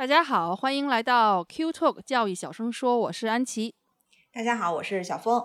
[0.00, 3.74] 大家好，欢迎来到 Q Talk 教育小声说，我是安琪。
[4.32, 5.44] 大家好，我是小峰。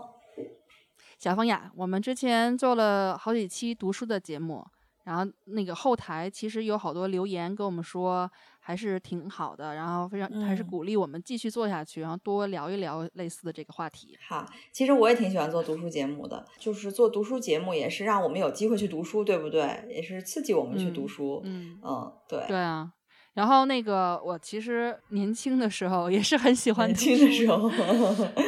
[1.20, 4.65] 小峰呀，我们之前做了好几期读书的节目，
[5.03, 8.31] 然后那个后台其实有好多留言跟我们说
[8.62, 14.17] 还是挺好的，然后非常还是鼓励我们继续做下去，然后多聊一聊类似的这个话题。
[14.26, 19.85] 好，其实我也挺喜欢做读书节目的，就是做读书节目也是让我们有机会去读书，对不对？
[19.90, 21.41] 也是刺激我们去读书。
[21.43, 22.45] 嗯嗯，对。
[22.48, 22.93] 对啊。
[23.35, 27.70] 然后那个，我其实年轻的时候也是很喜欢年轻的时候，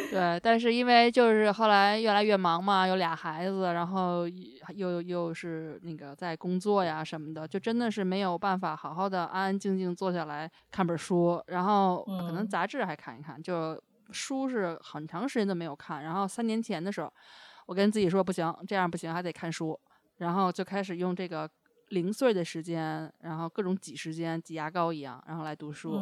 [0.10, 4.26] 对，但是因为就是后来越来越忙嘛，有俩孩子，然后
[4.74, 13.78] 又又是那个在工作呀什么的，就真的是没有办法好好的安安静静坐下来看本书，然后可能杂志还看一看，就
[14.12, 16.02] 书是很长时间都没有看。
[16.02, 17.12] 然后三年前的时候，
[17.66, 19.78] 我跟自己说不行，这样不行，还得看书，
[20.20, 21.50] 然后就开始用这个。
[21.90, 26.02] 零碎的时间，然后各种挤时间，挤牙膏一样，然后来读书。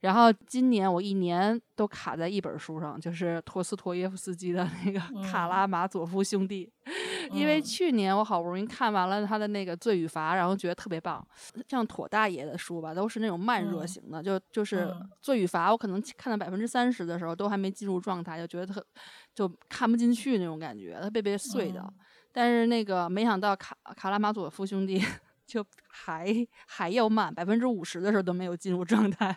[0.00, 6.70] 然后今年我一年都卡在一本书上，就是托斯托耶夫斯基的那个《卡拉马佐夫兄弟》。
[7.32, 11.26] 因为去年我好不容易看完了他的那个《罪与罚》，然后觉得特别棒。
[11.66, 14.84] 像妥大爷的书吧，都是那种慢热型的，就就是
[15.20, 18.86] 《罪与罚》，我可能看到百分之三十的时候都还没进入状态，就觉得特
[19.34, 21.92] 就看不进去那种感觉，特别别碎的。
[22.36, 25.02] 但是那个没想到卡卡拉马佐夫兄弟
[25.46, 29.34] 就还还要慢，百分之五十的时候都没有进入状态，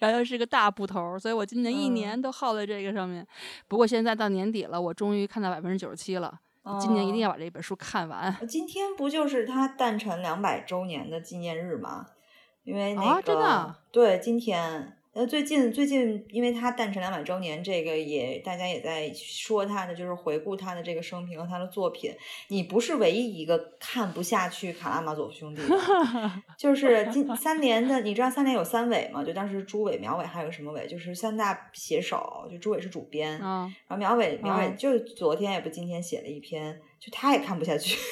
[0.00, 3.26] 然后又是个大部头，所以我今年一年都耗在这个上面。
[3.68, 6.40] 不过现在到年底了，我终于看到百分之九十七了，
[6.80, 8.34] 今年一定要把这本书看完。
[8.48, 12.06] 今天不就是他诞辰两百周年的纪念日吗？
[12.62, 14.96] 因为那个真的对今天。
[15.14, 22.12] 呃，最近最近，因为他诞辰两百周年，这个也大家也在说他的，就是回顾他的这个生平和他的作品。
[22.48, 29.22] 你不是唯一一个看不下去《卡拉马佐夫兄弟》的， 就是今三联的，你知道三联有三伟吗？
[29.22, 37.96] 就当时朱伟、苗伟还有什么伟，就是三大写手，就朱伟是主编，然后苗伟苗伟就昨天也不今天写了一篇，就他也看不下去。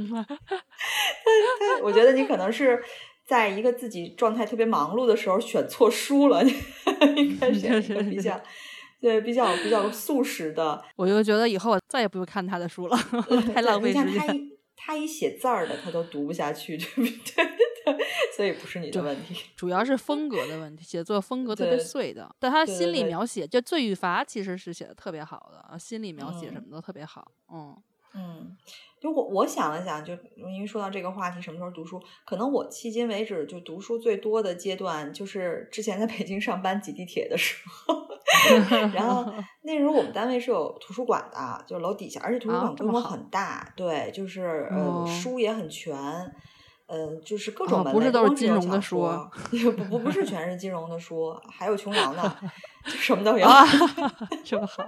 [0.00, 2.82] 他他我觉得你可能是。
[3.30, 6.42] 在一个自己状态特别忙碌的时候选错书了，
[7.16, 8.40] 应该是比较
[9.00, 10.82] 对比较比较素食的。
[10.96, 12.96] 我就觉得以后我再也不会看他的书了，
[13.54, 14.18] 太浪费时间。
[14.18, 17.46] 他一他一写字儿的，他都读不下去，对不对？
[18.36, 22.28] 所以不是你的问题，主要是风格的问题，写作风格特别碎的。
[22.40, 27.30] 但他心理描写，就《罪与罚》其实是写的特别好的，心理描写什么都特别好。
[27.52, 27.76] 嗯
[28.14, 28.56] 嗯。
[29.00, 31.98] 就我我想了想，就因为说到这个话题，什么时候读书？
[32.26, 38.06] 可能我迄今为止就读书最多的阶段，就是之前在北京上班挤地铁的时候。
[38.94, 39.32] 然后
[39.62, 45.96] 那时候我们单位是有图书馆的，就楼底下，而且图书馆规模很大，对，就是呃书也很全，
[46.86, 49.08] 呃就是各种门类， 不是都是金融的书，
[49.50, 52.46] 不不不是全是金融的书，还有琼瑶呢，就
[52.86, 53.46] 什么都有，
[54.44, 54.84] 这么好。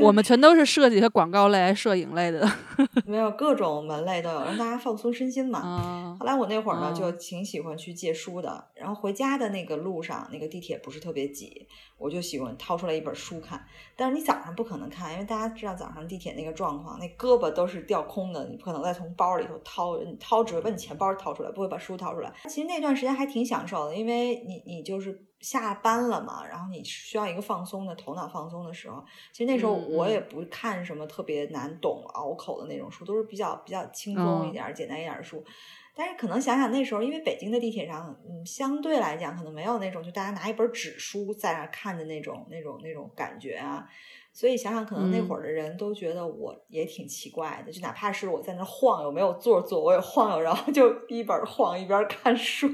[0.00, 2.48] 我们全都是设计和广告类、摄影类的，
[3.04, 6.16] 没有各种门类都有，让大家放松身心嘛。
[6.20, 8.68] 后来我那会儿呢，就挺喜欢去借书的。
[8.76, 11.66] 然后回家的那个路上，那个地铁不是特别挤，
[11.98, 13.60] 我就喜欢掏出来一本书看。
[13.96, 22.32] 但是你早上不可能看，因为大家知道早上地铁那个状况，那胳膊都是掉空的，你不可能再从包里头掏，你掏只会把你钱包掏出来，不会把书掏出来。
[22.48, 25.26] 其实那段时间还挺享受的，因为你你就是。
[25.40, 35.44] 下班了嘛，然后你需要一个放松的头脑放松的时候，其实那时候我也不看什么特别难懂拗口的那种书，都是比较比较轻松一点、简单一点的书。
[35.92, 43.86] 但是可能想想那时候，因为北京的地铁上，嗯，相对来讲可能没有那种就大家拿一本纸书在那看的那种那种那种感觉啊。
[44.32, 52.68] 所以想想，可能那会儿的人都觉得我也挺奇怪的，就哪怕是我在那晃悠没有座坐，我也晃悠，然后就一本晃一边看书。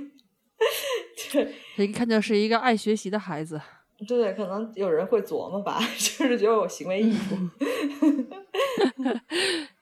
[1.33, 3.61] 对， 一看就是一个爱学习的孩子。
[4.07, 7.35] 对，可能有人会琢磨吧， 就是觉得我行为艺术。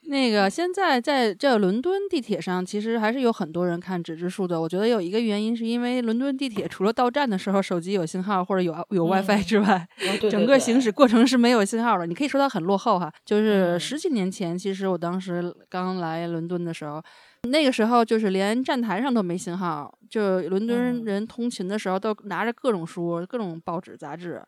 [0.07, 4.61] 那个现在在这伦敦地铁上，其实还是有很多人看纸质书的。
[4.61, 9.89] 我觉得有一个原因，是因为伦敦地铁除了到站的时候手机有信号或者有有 WiFi 之外，
[10.31, 12.07] 整个行驶过程是没有信号的。
[12.07, 17.03] 你可以说它很落后哈，就是十几年前，其实我当时刚来伦敦的时候。
[17.45, 24.43] 那个时候就是连站台上都没信号，就伦敦人通勤的时候都拿着各种书、各种报纸、杂志，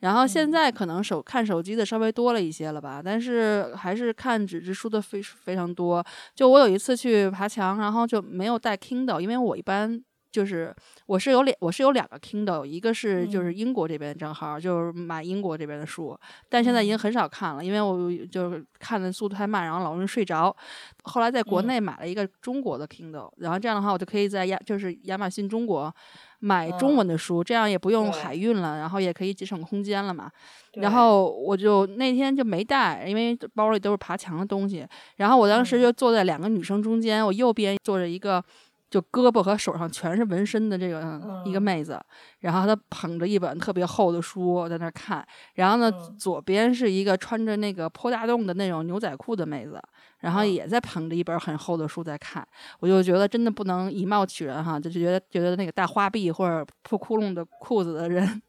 [0.00, 6.04] 然后现在可能手看手机的稍微多了一些了吧，但是还是看纸质书的非非常多。
[6.34, 10.02] 就我有一次去爬墙，然后就没有带 Kindle，因为我一般。
[10.32, 10.74] 就是
[11.04, 16.18] 我是有两我是有两个 Kindle，一个是就是英国这边账号，就是买英国这边的书，
[16.48, 20.56] 但现在已经很少看了，因为我就是看的速度太慢，然后老容易睡着。
[21.04, 25.94] 后来在国内买了一个中国的 Kindle，然后这样的话我就可以在亚就是亚马逊中国
[26.40, 30.30] 买中文的书，这样也不用海运了，然后也可以节省空间了嘛。
[30.76, 34.86] 然后我就那天就没带，因为包里都是爬墙的东西。
[35.16, 38.42] 然后我当时就坐在两个女生中间，我右边坐着一个。
[38.92, 41.98] 就胳膊和手上全是纹身的这个一个妹子，
[42.40, 49.82] 然后她捧着一本特别厚的书在那看，然后呢左边是一个穿着那个破大洞的那种牛仔裤的妹子，
[50.18, 52.46] 然后也在捧着一本很厚的书在看，
[52.80, 58.42] 我就觉得真的不能以貌取人哈，就觉得觉得那个大花臂或者破窟窿的裤子的人。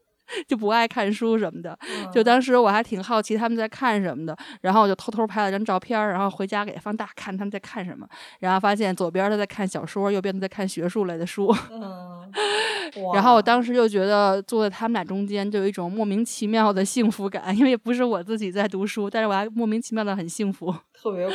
[0.46, 1.78] 就不爱看书什么的，
[2.12, 8.06] 就当时我还挺好奇他们在看什么的，然后我就偷偷拍了张照片，然后回家给放大看他们在看什么，
[8.40, 11.54] 然后发现左边他在看小说，右边他在看学术类的书。
[11.70, 12.30] 嗯，
[13.14, 21.34] 然后我当时就觉得坐在他们俩中间就有一种莫名其妙的幸福感，因为不是我自己在读书，但是我还莫名其妙的很幸福，特别酷。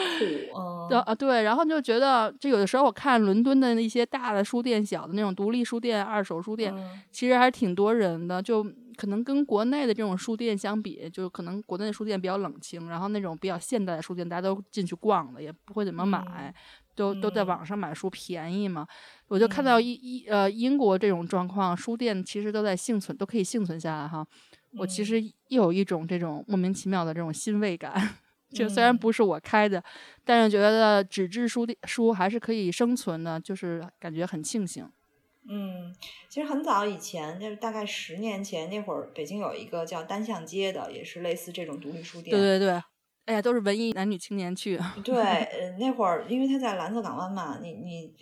[0.91, 6.73] 嗯，啊对，然后就觉得就有的时候我看伦敦的那些大的书店、小的那种独立书店、二手书店，
[7.11, 8.65] 其实还是挺多人的，就。
[8.99, 16.53] 可能跟国内的这种书店相比，就是可能国内的书店比较冷清，然后那种比较现代的书店，大家都进去逛了，也不会怎么买，
[16.95, 18.85] 都都在网上买书便宜嘛。
[19.29, 24.27] 我就看到一一呃英国这种状况，书店其实都在幸存，都可以幸存下来哈。
[24.73, 28.17] 我其实又有一种这种莫名其妙的这种欣慰感，
[28.51, 29.81] 就虽然不是我开的，
[30.25, 34.85] 但是觉得纸质书店书还是可以生存的，就是感觉很庆幸。
[35.51, 35.95] 嗯，
[36.29, 42.29] 其实很早以前，就是大概十年前那会儿，北京有一个叫单向街的，也是类似这种独立书店。
[42.35, 42.83] 对对对，
[43.25, 44.79] 哎呀，都是文艺男女青年去。
[45.03, 48.13] 对，呃， 那会儿因为他在蓝色港湾嘛，你你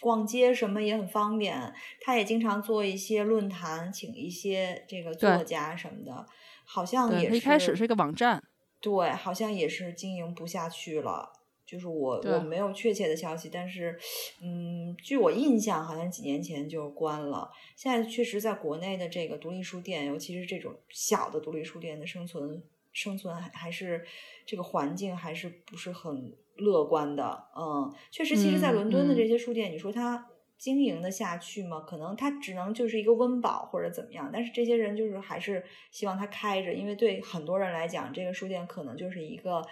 [0.00, 1.72] 逛街什么也很方便。
[2.00, 6.26] 他也经常做一些论坛，请一些这个作家什么的。
[6.64, 7.36] 好像也是。
[7.36, 8.42] 一开始是一个网站。
[8.80, 11.33] 对，好像也是经营不下去了。
[11.66, 13.98] 就是我我没有确切的消息，但是，
[14.42, 17.50] 嗯，据我印象，好像几年前就关了。
[17.74, 22.62] 现在确实在国内的这个独立书店，尤其是这种小的独立书店的生存，
[22.92, 24.04] 生存还还是
[24.44, 27.46] 这个环境还是不是很乐观的。
[27.56, 30.26] 嗯，确实，其实，在伦敦的这些书店，你说它
[30.58, 31.80] 经营的下去吗？
[31.80, 34.28] 可能它只能就是一个温饱或者怎么样。
[34.30, 39.66] 但是这些人就是还是希望它开着，因为对很多人来讲，这个书店可能就是一个。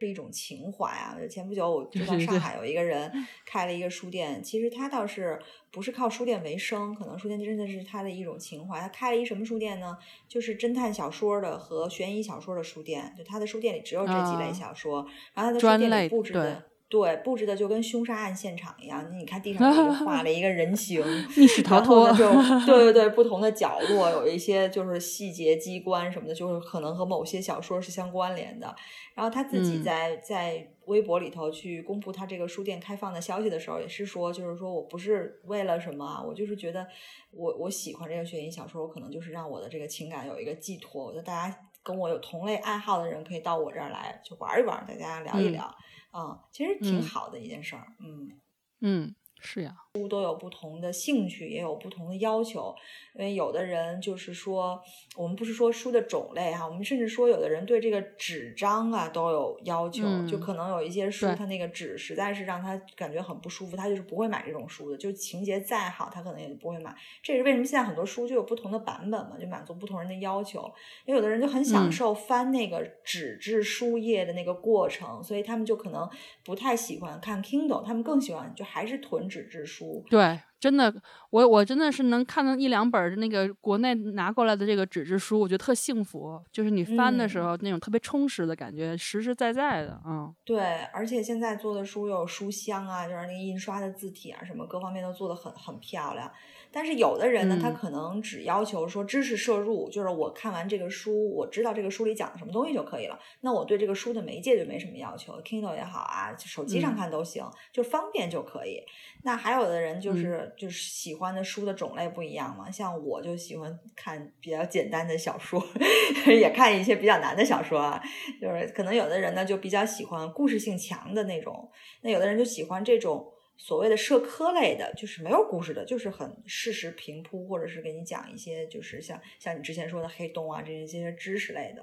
[0.00, 1.14] 是一种情怀啊！
[1.28, 3.12] 前不久我知道上海有一个人
[3.44, 5.38] 开了一个书店，其实他倒是
[5.70, 8.80] 不是靠书店为生，可能书店真的是他的一种情怀。
[8.80, 9.98] 他开了一什么书店呢？
[10.26, 16.69] 就是侦探小说的和悬疑小说的书店，就他的书店里只有这几类小说，然后他的书店里布置的。
[16.90, 19.16] 对，布置的就跟凶杀案现场一样。
[19.16, 21.00] 你看地上画了一个人形，
[21.36, 22.10] 密室逃脱。
[22.14, 22.28] 就
[22.66, 28.74] 对对对，不同的角落有一些就是细节机关什么的，就是可能和某些小说是相关联的。
[29.14, 36.84] 然后他自己在在微博里头去公布他这个书店开放的消息的时候，也是说，就是说我不是为了什么，我就是觉得
[37.30, 41.04] 我我喜欢这个悬疑小说，我可能就是让我的这个情感有一个寄托。
[41.04, 45.72] 我觉得大家跟我有同类爱好的人可以到我这儿来就玩一玩，大家聊一聊。
[46.10, 48.40] 啊，其实挺好的一件事儿，嗯
[48.80, 49.76] 嗯，是呀。
[49.94, 52.72] 书都有不同的兴趣，也有不同的要求。
[53.16, 54.80] 因为有的人就是说，
[55.16, 60.04] 我们不是说书的种类哈，我们甚至说有的人对这个纸张啊都有要求。
[60.28, 64.96] 就可能有一些书，它那个纸实在是让他感觉很不舒服，他就是不会买这种书的。
[64.96, 66.94] 就情节再好，他可能也不会买。
[67.20, 70.72] 这也是为什么现在很多书就有不同的版本嘛，就满足不同人的要求。
[71.04, 76.08] 因为有的人就很享受翻那个纸质书页的那个过程，所以他们就可能
[76.44, 79.79] 不太喜欢看 Kindle，他们更喜欢就还是囤纸质书。
[80.08, 80.92] 对，真的，
[81.30, 90.34] 我我真的是能看到一两本那个国内拿过来的这个纸质书，我觉得特幸福，就是你翻的时候那种特别充实的感觉，实实在在的，嗯。
[90.44, 96.30] 对，而且现在做的书有书香啊，就是那个印刷的字体啊，什么各方面都做的很很漂亮。
[96.72, 103.18] 但是有的人呢，他可能只要求说知识摄入，就是我看完这个书，我知道这个书里讲的什么东西就可以了。
[103.40, 108.82] 那我对这个书的媒介就没什么要求，Kindle 也好啊，手机上看都行，就方便就可以。
[109.22, 115.62] 那还有的人就是就是喜欢的书的种类不一样嘛，像我就喜欢看比较简单的小说，
[116.26, 118.00] 也看一些比较难的小说啊。
[118.40, 121.68] 就是可能有的人呢就比较喜欢故事性强的那种，
[122.02, 123.26] 那有的人就喜欢这种。
[123.62, 131.82] 所谓的社科类的，就是没有故事的，就是很事实平铺，或者是给你讲一些，就是像像你之前说的黑洞啊这些这些知识类的。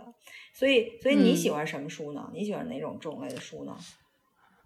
[0.51, 2.31] 所以，所以你喜欢什么书呢？
[2.33, 3.77] 你喜欢哪种种类的书呢？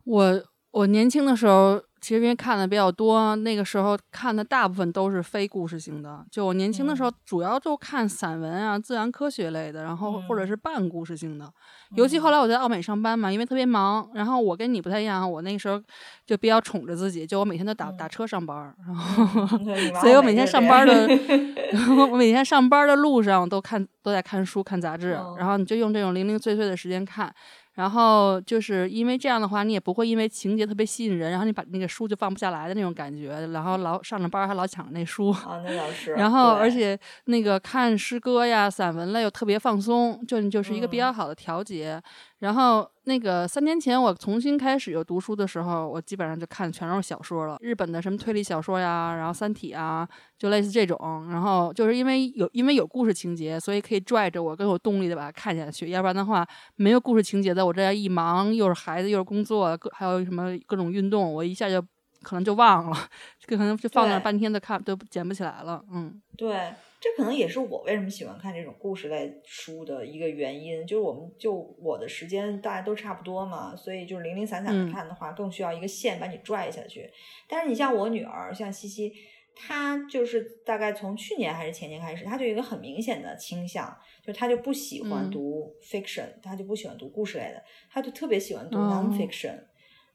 [0.06, 1.84] 我我年轻的时候。
[2.02, 6.26] 其实因为看的比较多，那个时候看的大部分都是非故事性的。
[6.32, 11.48] 就我年轻的时候，主要就看散文啊、自然科学类的，然后或者是半故事性的。
[11.96, 15.80] 尤其后来我在奥美上班嘛，因为特别忙，然后我跟你不太一样，我那时候
[16.26, 19.48] 就比较宠着自己，就我每天都打打车上班，然后
[20.02, 21.08] 所以我每天上班的，
[22.10, 27.32] 我每天上班的路上都看都在看书、看杂志，然后你就用这种零零碎碎的时间看。
[27.74, 33.48] 然后就是因为这样的话，你也不会因为情节特别吸引人，然后你把那个书就放不下来的那种感觉。
[33.54, 36.12] 然后老上着班还老抢那书啊，那倒是。
[36.14, 42.02] 然后而且那个看诗歌呀、散文类又特别放松，就就是一个比较好的调节。
[42.42, 50.08] 然后那个三年前我重新开始有读书的时候，我基本上就看全都是小说了，日本的什么推理小说呀，然后《三体》啊，
[50.40, 50.98] 就类似这种。
[51.30, 55.92] 然后就是因为有因为有故事情节，所以可以拽着我更有动力的把它看下去。
[55.92, 56.44] 要不然的话，
[56.78, 61.80] 没有故事情节的，我这样一忙，又是孩子又是工作，各还有什么各种运动，我一下就
[62.24, 62.98] 可能就忘了，
[63.46, 65.84] 可能就放那半天都看都捡不起来了。
[65.92, 66.74] 嗯，对。
[67.02, 77.12] 这可能也是我为什么喜欢看这种故事类书的一个原因，就是我们就我的时间大家都差不多嘛，所以就是零零散散的看的话，更需要一个线把你拽下去。
[77.50, 79.12] 但是你像我女儿，像西西，
[79.56, 89.60] 她就是大概从去年还是前年开始，她就有一个很明显的倾向，就她就不喜欢读 fiction，她就不喜欢读故事类的，她就特别喜欢读 nonfiction。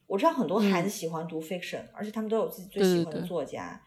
[0.07, 3.83] 我知道很多孩子喜欢读 fiction，而且他们都有自己最喜欢的作家。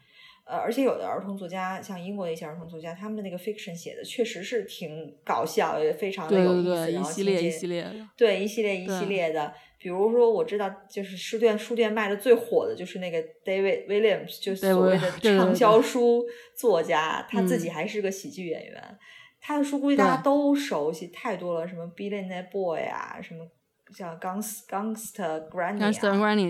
[0.51, 9.53] 呃，而且有的儿童作家，像英国的一些儿童作家，他们的那个 fiction 写的确实是挺搞笑，也非常的有意思，然后一系列一系列的，对一系列一系列的。
[9.77, 18.97] 比如说，我知道就是书店书店卖的最火的就是那个 David Williams，就所谓的畅销书作家，他自己还是个喜剧演员，
[19.39, 23.47] 他的书估计大家都熟悉，太多了，什么 Billionaire Boy 啊，什么。
[23.93, 25.89] 像《Gangster Granny》啊，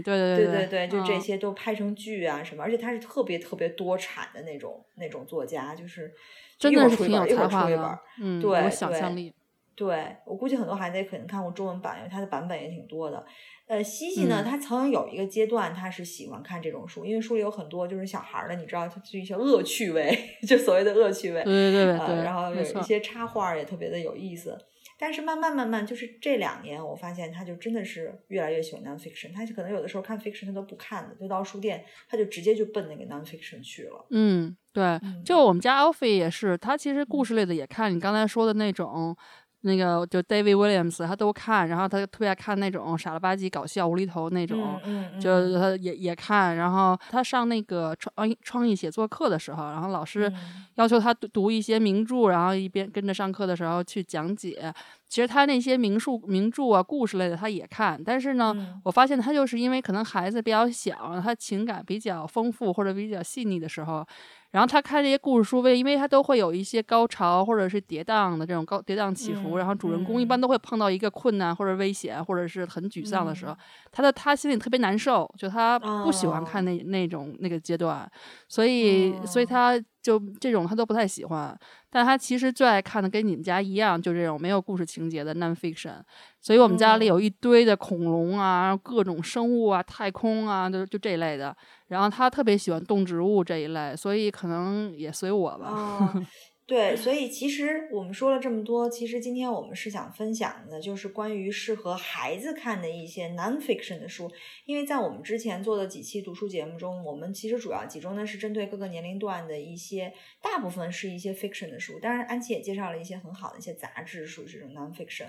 [0.01, 6.11] 对对对对对，就这些都拍成剧啊什么，而且他是特别特别多产的那种那种作家，就是
[6.57, 9.33] 真的是挺有才华的，嗯，有想象力。
[9.73, 13.25] 对我估计很多孩子也可能看过中文版，因为它的版本也挺多的。
[13.67, 20.15] 呃，西西呢，他曾经有一个阶段，他是喜欢看这种书，因为书里有很多就是小孩的，你知道，就是一些恶趣味，
[20.47, 24.55] 就所谓的恶趣味，对对对对，然后有一些插画也特别的有意思。
[25.01, 29.33] 但是慢慢慢慢，就是这两年，我发现他就真的是越来越喜欢 nonfiction。
[29.33, 34.05] 他可能有的时候看 fiction 他都不看的，就到书店他就直接就奔那个 nonfiction 去了。
[34.11, 39.17] 嗯，对，就我们家 Alfie 也是，他其实故事类的也看，你刚才说的那种。
[39.61, 44.79] 那个就 David Williams，他都看，然后他特别爱看那种傻了吧唧、搞笑、无厘头那种，
[45.19, 46.55] 就他也也看。
[46.55, 50.31] 然后他上那个创创意写作课的时候，然后老师
[50.75, 54.73] 要求他读一些名著，然后一边跟着上课的时候去讲解。
[55.11, 64.07] 其实他那些名著、名著啊、故事类的他也看，但是呢，我发现他就是因为可能孩子比较小，他情感比较丰富或者比较细腻的时候。
[64.51, 73.57] 然后他看这些故事书，为因为他都会有一些高潮或者是跌宕的这种高跌宕起伏，然后主人公一般都会碰到一个困难或者危险或者是很沮丧的时候，
[73.91, 78.09] 他的他心里特别难受，就他不喜欢看那那种那个阶段，
[78.47, 79.77] 所以所以他。
[80.01, 81.57] 就这种他都不太喜欢，
[81.89, 86.01] 但他其实最爱看的跟你们家一样，就这种没有故事情节的 nonfiction。
[86.39, 91.55] 所以我们家里有一堆的恐龙啊，各种生物啊，太空啊，就就这类的。
[91.87, 96.13] 然后他特别喜欢动植物这一类，所以可能也随我吧。
[96.67, 104.31] 对，所 以其实我们说了这么多，其实今天我们是想分享的，就是关于适合孩子看的一些 nonfiction 的书。
[104.65, 111.99] 因为在我们之前做的几期读书节目中，我们其实主要集中的是针对各个年龄段的一些，大部分是一些 fiction 的书。
[111.99, 115.27] 当然，安琪也介绍了一些很好的一些杂志，属于这种 nonfiction。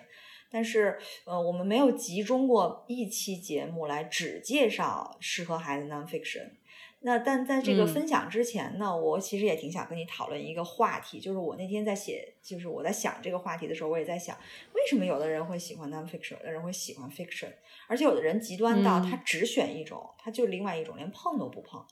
[0.48, 6.50] 但是，呃，我们没有集中过一期节目来只介绍适合孩子 nonfiction。
[7.04, 14.36] 那但在这个分享之前呢，我其实也挺想跟你讨论一个话题，就是我那天在写，就是我在想这个话题的时候，我也在想，
[14.72, 17.48] 为什么有的人会喜欢 nonfiction，有的人会喜欢 fiction，
[17.88, 21.84] 而且有的人极端到他只选一种，他就另外一种连碰都不碰。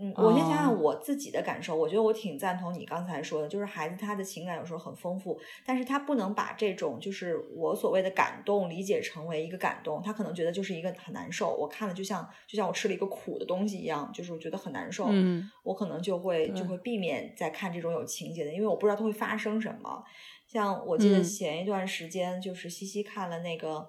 [0.00, 1.76] 嗯，我先想想我自己的感受。
[1.76, 11.54] 我觉得我挺赞同你刚才说的，就是孩子他的情感有时候很丰富，但是他不能把这种就是我所谓的感动理解成为一个感动，他可能觉得就是一个很难受。
[11.54, 15.06] 我看了就像就像我吃了一个苦的东西一样，就是我觉得很难受。
[15.10, 20.02] 嗯，我可能就会就会避免再看这种有情节的，因为我不知道它会发生什么。
[20.46, 23.88] 像我记得前一段时间就是西西看了那个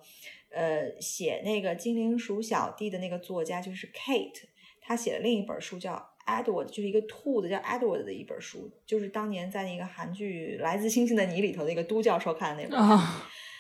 [0.54, 4.51] 呃写那个精灵鼠小弟的那个作家就是 Kate。
[4.92, 6.08] 他写了另一本书叫。
[6.24, 13.04] Edward 就是一个兔子叫 Edward 的一本书，就是当年在那个韩剧《来自星星的你》里头的一个都教授看的那本书。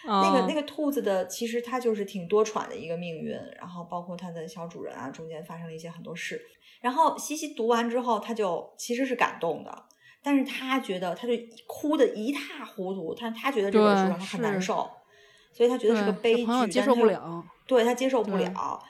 [0.05, 6.39] 那个那个兔子的，其实它就是挺多舛的一个命运，然后包括它的小主人啊，中间发生了一些很多事。
[6.81, 9.85] 然后西西读完之后，他就其实是感动的，
[10.21, 11.33] 但是他觉得他就
[11.65, 14.87] 哭的一塌糊涂，他他觉得这本书让他很难受，
[15.51, 18.81] 所以他觉得是个悲剧，接受不了，对他接受不了。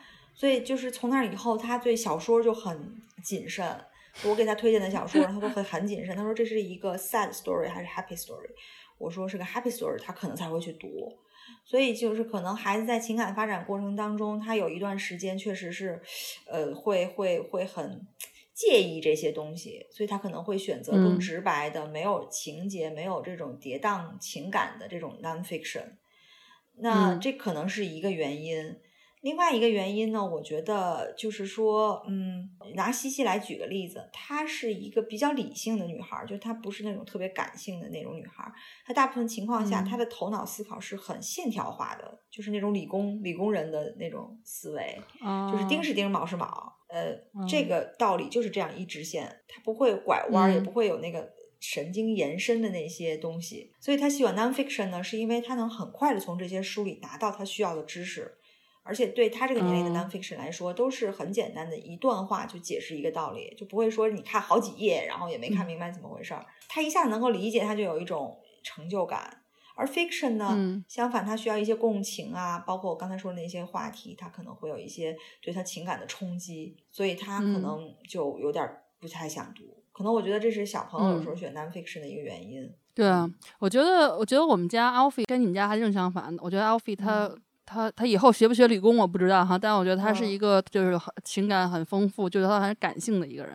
[0.42, 3.80] 所以就是从那以后，他对小说就很谨慎。
[4.26, 6.16] 我给他推荐的小说，他都会 很谨慎。
[6.16, 8.50] 他说这是一个 sad story 还是 happy story？
[8.98, 11.16] 我说是个 happy story，他可能才会去读。
[11.64, 16.02] 所以就是可能孩子在情感发展过程当中，他有一段时间确实是，
[16.48, 18.02] 呃，会会会很
[18.52, 25.98] 介意这些东西，所以他可能会选择更直白的、没有情节、没有这种跌宕情感的这种 nonfiction。
[26.78, 28.76] 那这可能是一个原因。
[29.22, 38.52] 另外一个原因呢，我觉得就是说，嗯，拿西西来举个例子，她是一个比较理性的女孩，就她不是那种特别感性的那种女孩。
[38.84, 45.00] 她大部分情况下，她的头脑思考是很线条化的，就是那种理工理工人的那种思维，
[45.52, 47.16] 就是钉是钉，卯是卯，呃，
[47.48, 53.72] 这个道理就是这样一直线，她不会拐弯，也不会有那个神经延伸的那些东西。
[53.80, 58.40] 所以她喜欢 nonfiction 呢，是因为她能很快的从这些书里拿到她需要的知识。
[58.84, 66.46] 而且对他这个年龄的 nonfiction 来说，都是很简单的一段话就解释一个道理，就不会说你看好几页，然后也没看明白怎么回事儿。
[66.68, 69.38] 他一下子能够理解，他就有一种成就感。
[69.76, 78.68] 而 fiction 呢，相反，他需要一些共情啊，包括我刚才说的那些话题，他可能会有一些对他情感的冲击，所以他可能就有点
[79.00, 79.64] 不太想读。
[79.92, 82.72] 可能我觉得这是小朋友有时候选 nonfiction 的一个原因。
[82.94, 86.36] 对啊，我觉得，我觉得我们家 Alfie 跟你们家还正相反。
[86.40, 87.34] 我觉得 Alfie 他。
[87.72, 93.54] 他他以后学不学理工我不知道哈，但我觉得他是一个就是情感很丰富，就是他很感性的一个人。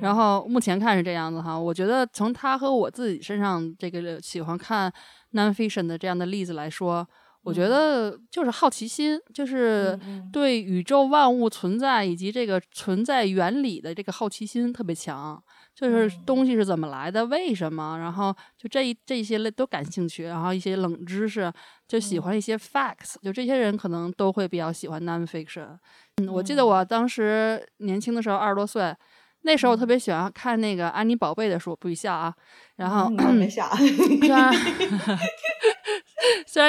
[0.00, 4.92] 然后目前看是这样子哈，我觉得从他和我自己身上这个喜欢看
[5.32, 7.04] nonfiction 的这样的例子来说，
[7.42, 9.98] 我觉得就是好奇心，就是
[10.32, 15.42] 对宇宙万物存在以及这个存在原理的这个好奇心特别强。
[15.74, 21.52] 就是东西是怎么来的，为什么，然后就这一这些类都感兴趣，然后一些冷知识，
[21.88, 25.76] 就喜欢一些 facts，就这些人可能都会比较喜欢 nonfiction。
[26.22, 28.94] 嗯，我记得我当时年轻的时候二十多岁，
[29.42, 32.32] 那时候我特别喜欢看那个安妮宝贝的书，不许笑啊。
[32.76, 33.68] 然后没笑。
[33.76, 34.52] 虽然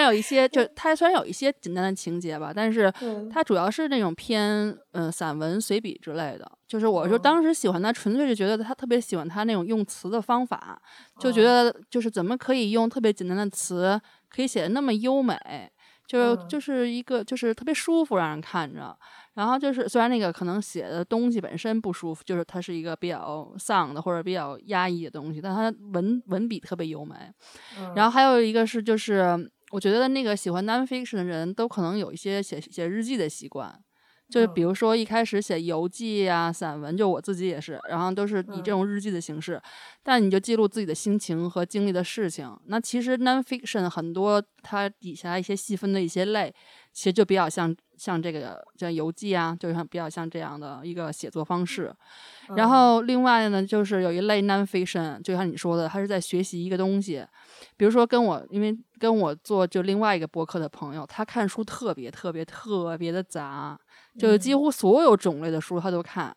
[0.04, 2.92] 有一些，就它虽然有一些简单的情节吧，但是
[3.32, 6.52] 它主要是那种偏嗯散文随笔之类的。
[6.68, 10.82] 就是我就当时喜欢他，纯粹是觉得他特别喜欢他那种用词的方法，
[11.20, 15.38] 就觉得就是怎么可以用特别简单的词，可以写的那么优美，
[16.08, 18.98] 就就是一个就是特别舒服让人看着。
[19.34, 27.16] 然后就是虽然那个可能写的东西本身不舒服，就是它是一个比较丧的或者比较压抑的东西，但它文文笔特别优美。
[27.96, 29.52] 然后还有一个是就是。
[29.72, 33.78] 我觉得那个喜欢 nonfiction 的人都可能有一些写写日记的习惯，
[34.30, 39.62] 就是比如说一开始写游记啊、散文，就我自己也是，然后都是以这种日记的形式，
[40.04, 42.58] 但你就记录自己的心情和经历的事情。
[42.66, 46.54] 那其实 nonfiction 很多它底下一些细分的一些类，
[46.96, 51.94] 其实就比较像像这个像游记啊，就像比较像这样的一个写作方式。
[52.56, 57.28] 然后另外呢，就是有一类 nonfiction，就像你说的，他是在学习一个东西。
[57.76, 63.78] 比如说跟我，因为跟我做就另外一个博客的朋友，他看书特别特别特别的杂，
[64.18, 66.34] 就几乎所有种类的书他都看。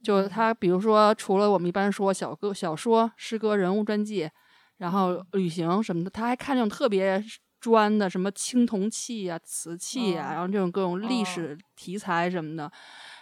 [0.00, 4.30] 就他，比如说除了我们一般说小歌、小说、诗歌、人物传记，
[4.76, 7.20] 然后旅行什么的，他还看那种特别
[7.60, 12.70] 专的，什么青铜器啊、瓷器啊，然后这种各种历史题材什么的。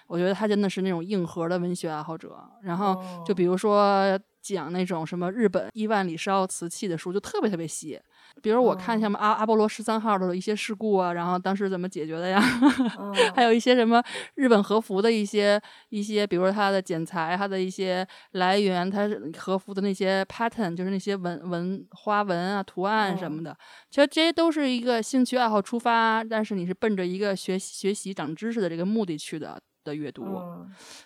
[0.06, 2.36] 我觉得他真的是那种硬核的文学爱好者。
[2.62, 4.18] 然后就比如说。
[4.46, 8.00] 讲那种什么日本伊万里烧瓷器的书就特别特别细，
[8.40, 12.40] 比如我看像阿阿波罗十三号的一些事故啊，然后当时怎么解决的呀？
[13.34, 14.00] 还有一些什么
[14.36, 23.58] 日本和服的一些一些，比如说它的剪裁、它的一些来源、它和服的那些 pattern，就是那些纹纹花纹啊、图案什么的，
[23.90, 30.26] 其实这些都是一个兴趣爱好出发，但是你是奔着一个学习学习长知识的这个目的去的的阅读，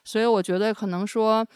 [0.02, 1.46] 所以我觉得可能说。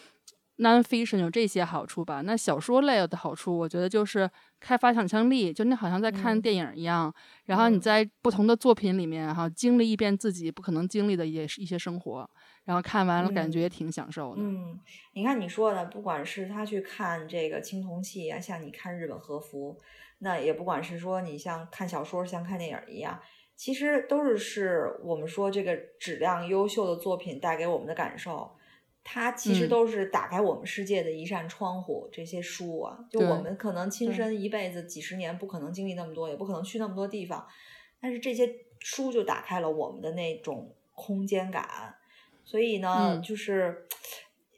[0.58, 2.20] nonfiction 有这些好处吧？
[2.20, 7.12] 那小说类的好处，我觉得就是开发想象力，就你好像在看电影一样。
[7.46, 12.30] 然后你在不同的作品里面，哈，经历一遍自己不可能经历的也是一些生活，
[12.66, 14.42] 然后看完了感觉也挺享受的。
[14.42, 14.78] 嗯，
[15.14, 19.80] 你看你说的，不管是他去看这个青铜器啊，像你看日本和服，
[20.20, 23.18] 那也不管是说你像看小说像看电影一样，
[23.56, 28.50] 其实都是是我们说这个质量优秀的作品带给我们的感受。
[29.06, 32.08] 它其实都是打开我们世界的一扇窗户。
[32.10, 37.46] 这些书啊，就我们可能亲身一辈子几十年不可能经历那么多，也不可能去那么多地方，
[38.00, 41.94] 但是这些书就打开了我们的那种空间感。
[42.44, 43.86] 所以呢，就是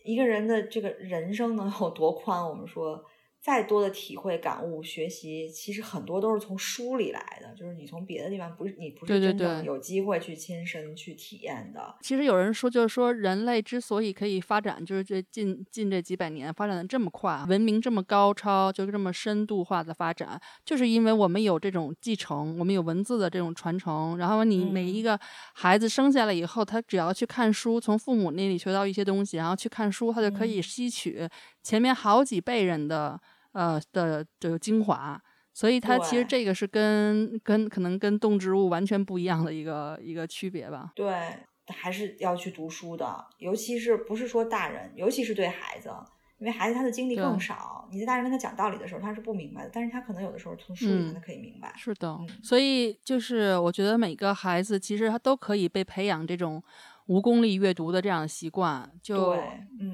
[0.05, 3.05] 一个人的这个人生能有多宽，我们说。
[3.47, 11.95] 再多的体会、感悟、学习，其实很多都是从书里来的，就是你从别的地方不是你不是真正有机会去亲身去体验的。
[12.03, 24.19] 其实有人说，就是说人类之所以可以发展，就是这近近这几百年发展的这么快，文明这么高超，就这么深度化的发展，就是因为我们有这种继承，我们有文字的这种传承。
[24.19, 25.17] 然后你每一个
[25.55, 31.29] 孩子生下来以后，他只要去看书，从父母那里学到一些东西，然后去看书，他就可以吸取
[31.63, 33.21] 前面好几辈人的。
[33.57, 35.19] 呃的这个精华，
[35.55, 40.93] 所以它其实这个是跟跟可能跟动植物完全不一样的一个一个区别吧。
[40.95, 41.11] 对，
[41.69, 45.89] 还是要去读书的，尤其是不是说大人，尤其是对孩子，
[46.39, 47.89] 因为孩子他的经历更少。
[47.91, 51.73] 你在大人跟他讲道理的时候，他是不明白的，但是他可能有的时候从书里他可以明白。
[51.77, 56.63] 是的，所以就是我觉得每个孩子其实他都可以被培养这种。
[57.07, 59.39] 无功利阅读的这样的习惯，就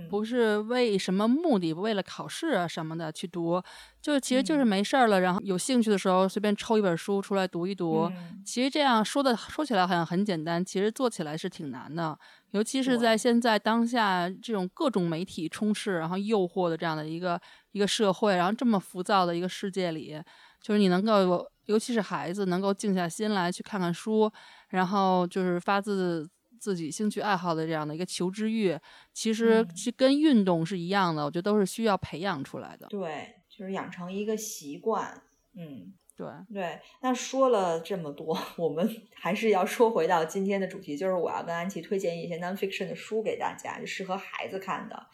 [0.09, 3.63] 不是为什么目的，为了考试啊什么的去读，
[4.01, 8.11] 就其实就是没事儿了，然后有兴趣的时候随便抽一本书出来读一读。
[8.47, 12.19] 其实这样说的说起来好像很简单，其实做起来是挺难的，
[12.53, 17.39] 尤其是在现在当下这种各种媒体充斥然后诱惑的这样的一个
[17.73, 20.19] 一个社会，然后这么浮躁的一个世界里，
[20.63, 24.33] 就是你能够，尤其是孩子能够静下心来去看看书，
[24.71, 26.27] 然后就是发自。
[26.63, 28.79] 自己兴趣爱好的这样的一个求知欲，
[29.13, 32.87] 其实是跟运动是一样的，我觉得都是需要培养出来的。
[32.87, 35.21] 对，就是养成一个习惯。
[35.57, 36.81] 嗯，对对。
[37.01, 45.07] 那说了这么多， 我们还是要说回到今天的主题，就是我要跟安琪推荐一些 nonfiction 的书给大家，就适合孩子看的。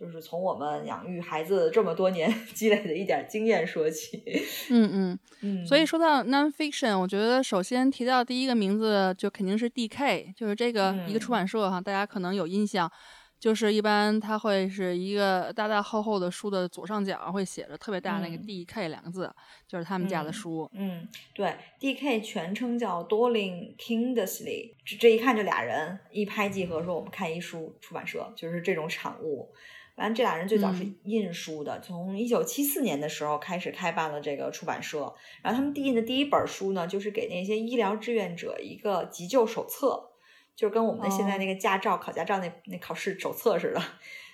[0.00, 4.22] 就是从我们养育孩子这么多年 积累的一点经验说起。
[4.70, 5.66] 嗯嗯 嗯。
[5.66, 12.90] 所以说到 nonfiction，我觉得首先提到第一个名字就肯定是 DK，就是这个一个出版社哈，大家可能有印象，
[13.38, 19.30] 就是一般它会是一个大大厚厚的书的左上角会写着特别大那个 DK 两个字，
[19.68, 20.70] 就是他们家的书。
[20.72, 29.52] 嗯，对，DK 全称叫 Dorling Kingsley，这这一看就俩人一拍即合，说我们看一书出版社，就是这种产物。
[29.96, 35.14] 完，这俩人最早是印书的，从一九七四年的时候开始开办了这个出版社。
[35.42, 40.10] 然后他们第印的第一本书呢，就是给那些医疗志愿者一个急救手册，
[40.56, 43.82] 就是跟我们的现在那个驾照考驾照那那考试手册似的。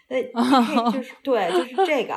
[0.08, 0.22] 那
[0.92, 2.14] 就是对，就是这个。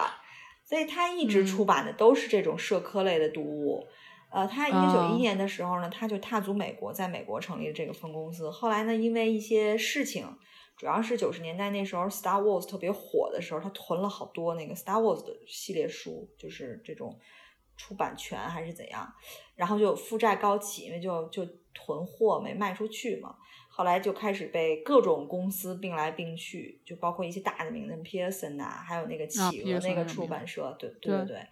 [0.63, 3.87] 所以他一直出版的都是这种社科类的读物。
[4.31, 8.51] 呃，他一九九一年的时候呢，他就踏足美国，在美国成立了这个分公司。
[8.51, 10.27] 后来呢，因为一些事情。
[10.79, 17.19] 主要是九十年代那时候，Star Wars 特别火的时候，他囤了好多那个 Star Wars 的系列书，就是这种
[17.75, 19.13] 出版权还是怎样，
[19.57, 23.35] 然后就负债高企，因为就就囤货没卖出去嘛。
[23.67, 31.47] 后来就开始被各种公司并来并去，就包括一些大的名字，Pearson 呐，还有那个企鹅那个出版社，对对对对。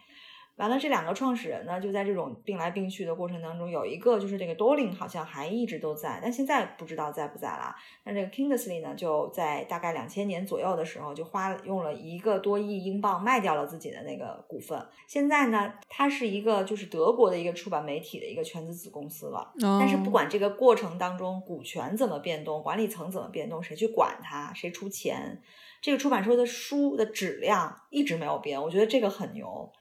[0.57, 7.75] 完了，这两个创始人呢，就在这种并来并去的过程当中，有一个就是这个 Dorling 好像还一直都在，但现在不知道在不在了。
[8.03, 14.83] 那这个 Kingsley 呢，就在大概两千年左右的时候，就花用了一个多亿英镑卖掉了自己的那个股份。
[15.05, 19.53] 现在呢，它是一个就是德国的一个出版媒体的一个全资子公司了。
[19.61, 25.39] 但是不管这个过程当中股权怎么变动，管理层怎么变动，谁去管它，谁出钱，
[25.81, 28.59] 这个出版社的书的质量一直没有变。
[28.59, 29.71] 我觉得这个很牛。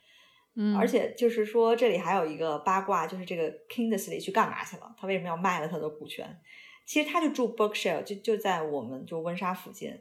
[0.79, 4.95] 而且就是说，这里还有一个八卦，就是这个 Kingsley 去干嘛去了？
[4.99, 6.38] 他为什么要卖了他的股权？
[6.87, 9.99] 其实他就住 Berkshire，就就在我们就温莎附近。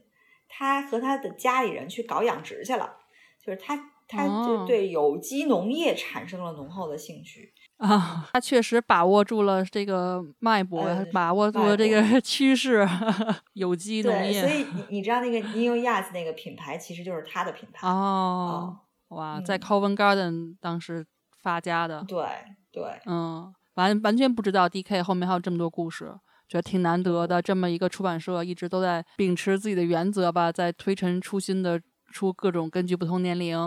[0.48, 2.98] 他和他的家里人去搞养殖去了，
[3.44, 8.30] 就是他他就对有机农业产生了浓厚的兴趣 啊。
[8.32, 12.88] 他确实把握住了这个脉搏，把握住了这个 趋势，
[13.54, 14.40] 有机农业。
[14.42, 18.78] 所以你你知道那个 New Yas 那个品牌其实就是他的品牌哦。
[19.16, 21.06] 哇，在 Covent Garden 当时
[21.42, 22.26] 发家的，对
[22.72, 26.14] 对，嗯，完完全不知道 DK 后面还有这么多故事，
[26.50, 27.42] 觉得挺难得的。
[27.42, 33.58] 这么一个出版社，一直都在秉持自己的原则吧，在推陈出新的出各种根据不同年龄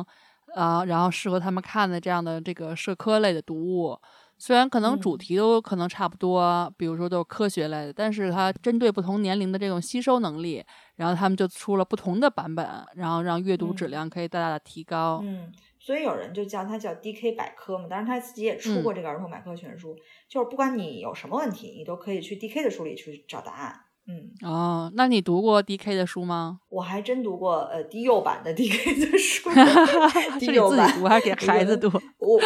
[0.54, 3.98] 啊，然后适合他们看的这样的这个社科类的读物。
[4.40, 10.64] 虽然可能主题都可能差不多，比如说都是科学类的，但是它针对不同年龄的这种吸收能力，
[10.98, 15.20] 然后他们就出了不同的版本，然后让阅读质量可以大大的提高。
[15.24, 15.50] 嗯。
[15.80, 17.86] 所以有人就叫它叫 DK 百科嘛。
[17.88, 19.96] 当然他自己也出过这个儿童百科全书，
[20.28, 23.74] 就是不管你有什么问题，你都可以去 DK 的书里去找答案。
[24.06, 26.60] 嗯哦，那你读过 DK 的书吗？
[26.68, 29.48] 我还真读过呃低幼版的 DK 的书，
[30.10, 30.58] 是你自己
[30.98, 31.88] 读还是给孩子读？
[32.18, 32.40] 我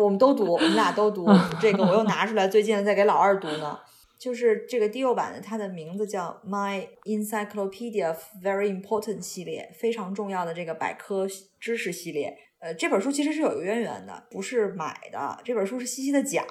[0.00, 1.26] 我们都读，我们俩都读。
[1.60, 3.78] 这个我又拿出来，最近在给老二读呢。
[4.24, 11.26] 就是这个第六版的，它的名字叫 My Encyclopedia of Very Important 系列，非常重要的这个百科
[11.60, 12.34] 知识系列。
[12.58, 15.38] 呃，这本书其实是有一个渊源的，不是买的。
[15.44, 16.42] 这本书是西西的奖。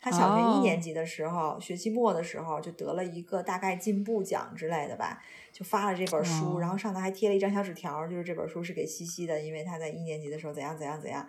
[0.00, 11.28] 他小学一年级的时候，学期末的时候就得了一个大概进步奖之类的吧，就发了这本书，然后上头还贴了一张小纸条，就是这本书是给西西的，因为他在一年级的时候怎样怎样怎样。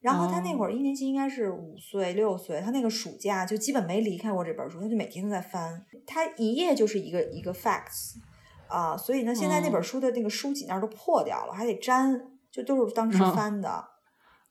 [0.00, 8.14] 然后他那会儿一年级应该是五岁六岁，他那个暑假就基本没离开过这本书，他就每天都在翻，他一页就是一个一个 facts
[8.68, 13.84] 啊，所以呢，现在那本书的那个书脊那儿都破掉了，还得粘，就都是当时翻的。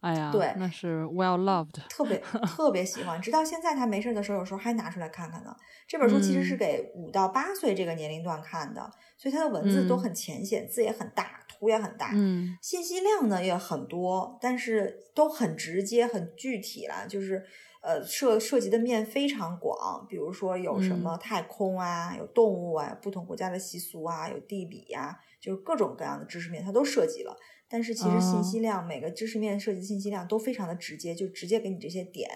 [0.01, 5.53] 哎呀，对，那是 well loved，特别 特别喜欢，直到现在他没事的时候，有时候还拿出来看看呢。
[5.89, 17.43] 这本书其实是给五到八岁这个年龄段看的，所以它的文字都很浅显，字也很大，图也很大，嗯，信息量呢也很多，但是都很直接、很具体了，就是
[17.81, 27.35] 呃涉涉及的面非常广，比如说有什么太空啊，有动物啊，不同国家的习俗啊，有地理呀，就是各种各样的知识面，它都涉及了。
[27.71, 32.29] 但是其实信息量，每个知识面涉及信息量都非常的直接，就直接给你这些点。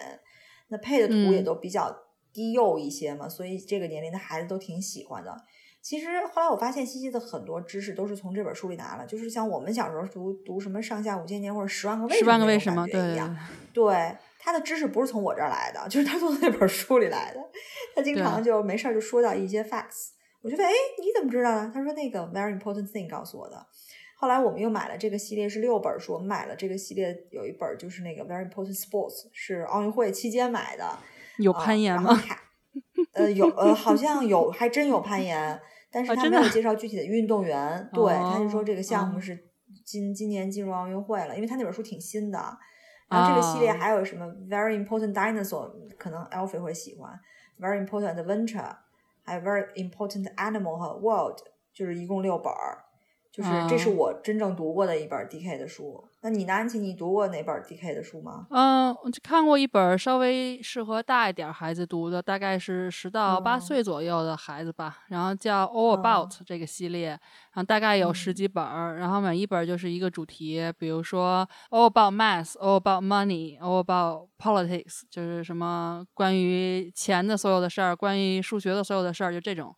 [0.67, 1.91] 那配的图也都比较
[2.31, 5.35] 低幼一些嘛，所以这个年龄的孩子都挺喜欢的。
[5.83, 13.37] 其实后来我发现，西西的很多知识都是从这本书里拿了，就是像我们小时候读读什么上下五千年或者十万个为什么，十万个为什么对一样。
[13.73, 17.39] 对，他的知识不是从我这儿来的，就是他从那本书里来的。
[17.93, 21.69] 他经常就没事儿就说到一些 facts，我觉得哎，你怎么知道呢？
[21.73, 23.67] 他说那个 very important thing 告诉我的。
[24.15, 30.97] 后来我们又买了这个系列是六本书，我们买了这个系列有一本就是那个 Very Important Sports，是奥运会期间买的。
[31.39, 32.17] 有攀岩吗？
[33.11, 35.59] 呃，有呃，好像有，还真有攀岩，
[35.93, 37.87] 但是他没有介绍具体的运动员。
[37.93, 39.37] 对，他就说这个项目是
[39.85, 42.39] 今今年进入奥运会了，因为他那本书挺新的。
[43.09, 47.13] 然后这个系列还有什么 Very Important Dinosaur，可能 Alfie 会喜欢。
[47.59, 48.75] Very Important Adventure，
[49.23, 51.37] 还有 Very Important Animal 和 World，
[51.71, 52.85] 就是一共六本儿。
[53.31, 56.03] 就是这是我真正读过的一本 D.K 的书。
[56.25, 56.79] 那你呢，安琪？
[56.79, 58.47] 你读过哪本 D.K 的书吗？
[58.49, 64.99] 嗯，我看过一本稍微适合大一点孩子读的，大概是十到八岁左右的孩子吧。
[65.09, 67.19] 然后叫 All About 这个系列，然
[67.55, 79.75] 后大概有十几本儿，然后每一本就是一个主题，比如说 All About Math，All About Money，All About Politics，就是什么关于钱的所有的事儿，关于数学的所有的事儿，就这种。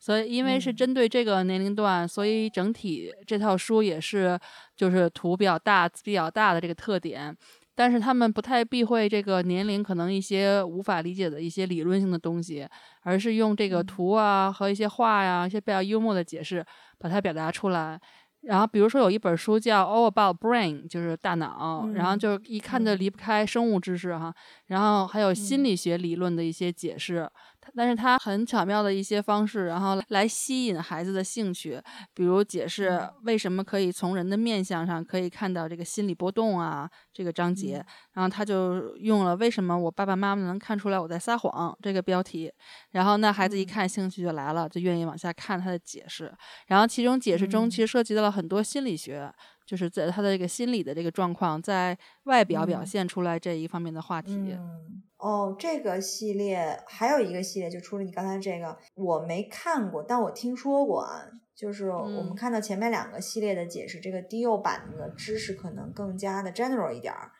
[0.00, 4.38] 所以，因为是针对这个年龄段，所以整体这套书也是
[4.78, 7.36] 就是图比较大、比较大的这个特点。
[7.74, 12.66] 但是他们不太避讳这个年龄可能一些无法理解的一些理论性的东西，
[13.02, 16.64] 而是用这个图啊和一些画呀、一些比较幽默的解释
[16.98, 18.00] 把它表达出来。
[18.42, 24.32] 然后，比如说有一本书叫《All About Brain》，就是大脑，然后就一看就离不开生物知识哈。
[24.66, 27.28] 然后还有心理学理论的一些解释。
[27.74, 31.80] 但是他很巧妙的一些方式，然后来吸引孩子的兴趣，
[32.14, 42.52] 比如解释为什么可以从人的面相上可以看到这个心理波动啊，这个章节，然后他就用了为什么我爸爸妈妈能看出来我在撒谎这个标题，
[42.90, 46.32] 然后那孩子一看兴趣就来了，就愿意往下看他的解释，
[46.66, 49.32] 然后其中解释中其实涉及到了很多心理学。
[49.68, 54.32] 就是在他的这个心理的这个状况，在外表表现出来这一方面的话题。
[54.34, 61.22] 嗯，哦，这个系列还有一个系列，就除了你刚才这个，我没看过，但我听说过啊。
[61.54, 67.32] 就是我们看到前面两个系列的解释，这个低幼版的知识可能更加的 general 一点儿。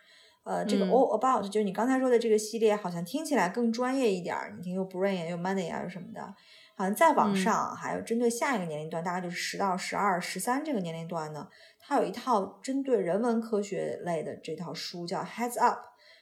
[0.44, 4.52] 呃，这个 all about 就是你刚才说的这个系列，好像听起来更专业一点儿。
[4.54, 6.34] 你听，有 brain，有 money 啊，有什么的。
[6.76, 11.48] 好像再往上，还有针对下一个年龄段，大概就是十到十二、十三这个年龄段呢。
[11.78, 15.78] 它有一套针对人文科学类的这套书，叫《Heads Up》。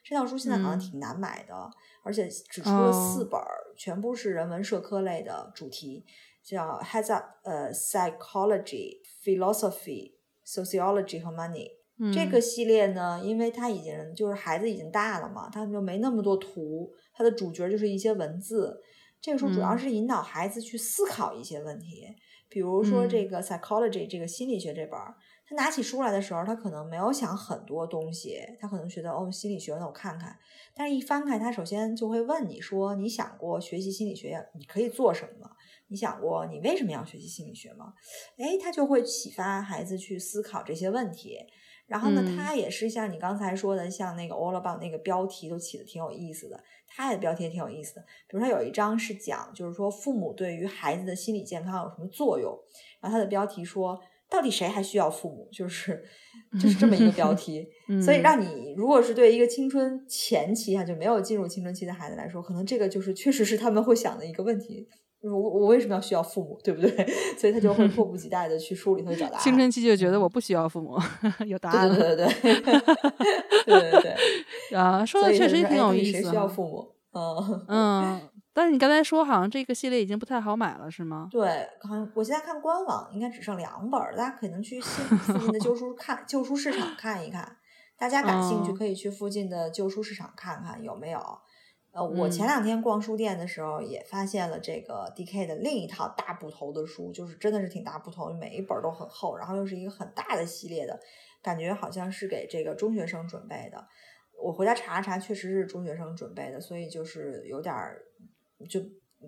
[0.09, 1.69] 这套书现在好像挺难买的，
[2.05, 3.41] 而且只出了四本，
[3.77, 6.07] 全部是人文社科类的主题，
[6.45, 8.63] 叫《Heads Up》呃，《Psychology》、
[9.25, 10.13] 《Philosophy》、
[10.47, 11.71] 《Sociology》和《Money》。
[12.15, 18.81] 这个系列呢，因为它已经就是孩子已经大了嘛，它就没那么多图，它的主角就是一些文字。
[19.21, 22.07] 这个书主要是引导孩子去思考一些问题，
[22.49, 25.01] 比如说这个《Psychology》这个心理学这本。
[25.49, 30.37] 他拿起书来的时候，他可能没有想很多东西，他可能觉得哦，心理学，那我看看。
[30.75, 35.53] 但是一翻开，他首先就会问你说：“你想过学习心理学你可以做什么吗？
[35.87, 37.95] 你想过你为什么要学习心理学吗？”
[38.39, 41.39] 哎，他就会启发孩子去思考这些问题。
[41.87, 48.01] 然后呢，他也是像你刚才说的，像那个 All About 那个标题都起的挺有意思的，他的标题也挺有意思的。
[48.27, 52.53] 比如他有一章是讲，就是说父母对于孩子的心理健康有什么作用，
[53.01, 54.01] 然后他的标题说。
[54.31, 55.49] 到底谁还需要父母？
[55.53, 56.03] 就是
[56.61, 57.67] 就是这么一个标题，
[58.05, 64.87] 所以让你如果是对一个青春前期啊就没有进入青春期的孩子来说，可能这个就是确实是他们会想的一个问题：
[65.23, 66.91] 我我为什么要需要父母，对不对？
[67.39, 69.43] 所以他就会迫不及待的去书里头找答案。
[69.43, 70.97] 青春期就觉得我不需要父母，
[71.47, 71.89] 有答案。
[71.89, 72.61] 对对对对
[73.65, 76.13] 对对对啊，说的确实挺有意思。
[76.13, 76.93] 谁需要父母？
[77.13, 78.21] 嗯嗯。
[78.57, 81.29] 但是你刚才说，好像这个系列已经不太好买了，是吗？
[81.31, 87.59] 对，好像我现在看官网应该只剩两本，大家可能去附近的旧书看旧书市场看一看。
[87.99, 91.21] 大家感兴趣可以去附近的旧书市场看看有没有。
[91.93, 100.99] 呃，我前两天逛书店的时候也发现了这个 D.K 的另一套大部头的书，就是真的是挺大部头，每一本都很厚，然后又是一个很大的系列的，
[101.43, 103.87] 感觉好像是给这个中学生准备的。
[104.43, 108.01] 我回家查了查，确实是中学生准备的，所以就是有点儿。
[108.65, 108.81] 就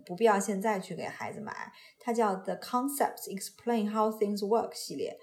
[0.07, 5.19] 不必要现在去给孩子买，它叫 The Concepts Explain How Things Work 系列。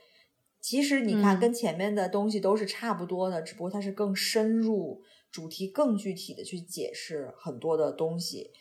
[0.59, 8.51] 其实你看，跟前面的东西都是差不多的，只不过它是更深入、主题更具体的去解释很多的东西。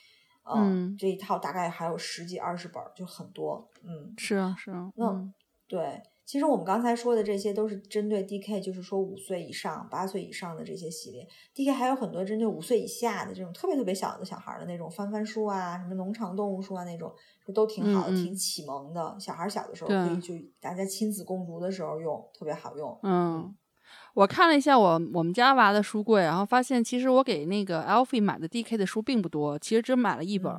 [0.44, 3.70] 嗯，这一套大概还有十几二十本，就很多。
[3.82, 4.90] 嗯，是啊，是啊。
[4.96, 5.32] 那
[5.66, 6.02] 对。
[6.24, 11.28] 其实我们刚才说的这些都是针对 DK，就是说五岁以上、八岁以上的这些系列。
[11.54, 17.12] DK 还有很多针对五岁以下的这种特别特别小的小孩的那种翻翻书啊，什么农场动物书啊那种，
[17.54, 19.14] 都挺好的，挺启蒙的。
[19.20, 22.98] 小孩小的时候可以就大家亲子共读的时候用，特别好用。
[23.02, 23.54] 嗯，
[24.14, 30.50] 我看了一下我我们家娃的书柜，然后发现其实我给那个 Alfie 买的 DK 的书并不多，其实只买了一本。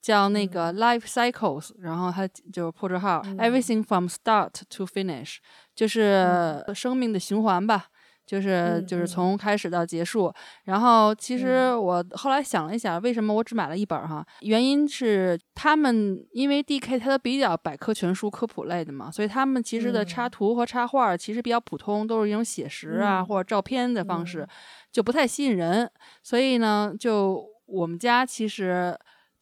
[0.00, 5.38] 叫那个 Life Cycles，然后它就是破折号 Everything from Start to Finish，
[5.74, 7.86] 就是生命的循环吧，
[8.24, 10.32] 就是就是从开始到结束。
[10.62, 14.24] 然后其实我后来想了一下，为什么我只买了一本哈？
[14.42, 24.46] 原因是他们因为 DK 它都比较百科全书科普类的嘛，所以他们其实的插图和插画其实比较普通，都是一种写实啊或者照片的方式，
[24.92, 25.90] 就不太吸引人。
[26.22, 28.96] 所以呢，就我们家其实。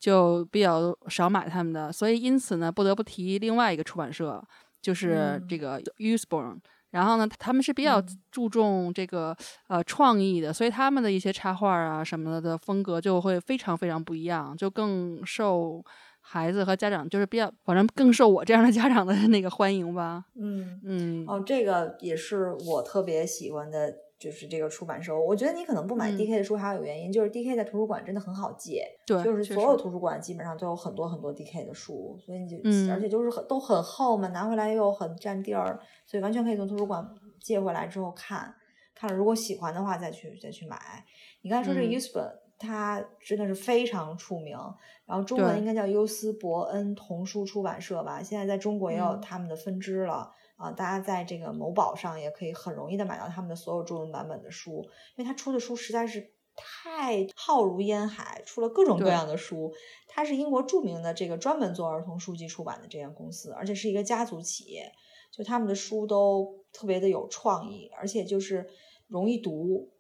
[0.05, 4.45] 就比较少买他们的，所以因此呢，不得不提另外一个出版社，
[4.83, 6.59] 就是这个 Usborne。
[6.91, 9.35] 然后呢，他们是比较注重这个
[9.69, 15.83] 呃创意的，所以他们的一些插画啊什么的风格就会非常非常不一样，就更受
[16.21, 20.27] 孩子和家长，就是比较反正更受我这样的家长的那个欢迎吧。
[20.39, 24.04] 嗯嗯，哦，这个也是我特别喜欢的。
[24.19, 32.57] 就是这个出版社，我觉得你可能不买 DK 的书还有原因，就是 DK 在图书馆真的很好借，对，就是所有图书馆基本上都有很多很多 DK 的书，所以你就，
[32.91, 37.07] 而且就是很都很厚嘛，拿回来又很占地儿，所以完全可以从图书馆
[37.41, 38.55] 借回来之后看，
[38.95, 40.79] 看了如果喜欢的话再去再去买。
[41.43, 44.57] 你刚才说这 Usborne，它真的是非常出名，
[45.05, 50.33] 然后中文应该叫优思博恩童书出版社吧，现在在中国也有他们的分支了。
[50.57, 59.73] 啊，大家在这个某宝上也可以很容易的买到他们的所有中文版本的书，因为他出的书实在是太浩如烟海，出了各种各样的书。
[60.07, 64.93] 他是英国著名的这个专门做儿童书籍出版的这家公司，而且是一个家族企业，
[65.33, 68.71] 就他们的书都特别的有创意，而且就是
[69.09, 69.91] 容易读，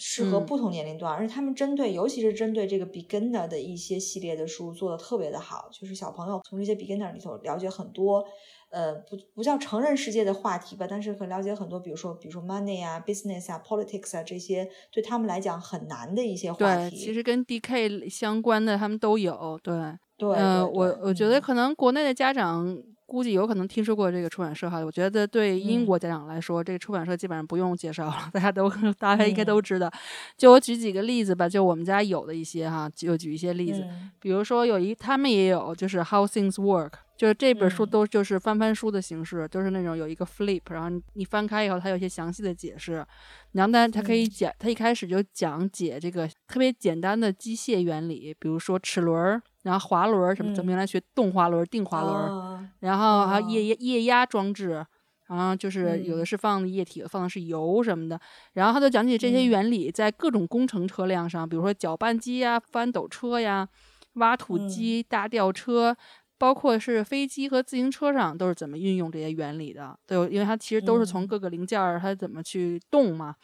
[0.00, 1.12] 适合不同年龄段。
[1.12, 8.24] 而且他们针对，尤其是针对这个 beginner 的一些系列的书做的特别的好，就是小朋友从这些 beginner 里头了解很多。
[8.70, 16.90] 呃，不不叫成人世界的话题吧，但是很了解很多，比如说，比如说 money 啊，business 啊，politics 啊这些，对他们来讲很难的一些话题。
[16.90, 19.58] 对，其实跟 DK 相关的他们都有。
[19.60, 19.74] 对，
[20.16, 22.80] 对，呃，我我觉得可能国内的家长
[23.10, 24.78] 估计有可能听说过这个出版社哈。
[24.78, 28.70] 我觉得对英国家长来说，这个出版社基本上不用介绍了，大家都
[29.00, 29.90] 大家应该都知道。
[30.36, 33.84] 就我举几个例子吧，就我们家有的一些哈，就举一些例子，
[34.20, 36.92] 比如说有一他们也有，就是 How Things Work。
[37.16, 43.04] 就是这本书都就是翻翻书的形式，就是那种有一个 flip，然后你翻开以后，它有一些详细的解释。
[43.52, 54.84] 然后呢，它可以讲，它一开始就讲解这个特别简单的机械原理，比如说齿轮，然后滑轮什么，咱们原来学动滑轮、定滑轮，然后还有液液液压装置，
[55.28, 58.20] 然后就是有的是放的液体，放的是油什么的。
[58.54, 63.68] 然后他就讲解这些原理在各种工程车辆上，比如说搅拌机呀、翻斗车呀、
[64.14, 65.96] 挖土机、大吊车。
[66.40, 73.34] 包括是飞机和自行车上都是怎么运用这些原理的，都有，因为它其实都是从各个零件儿它怎么去动嘛。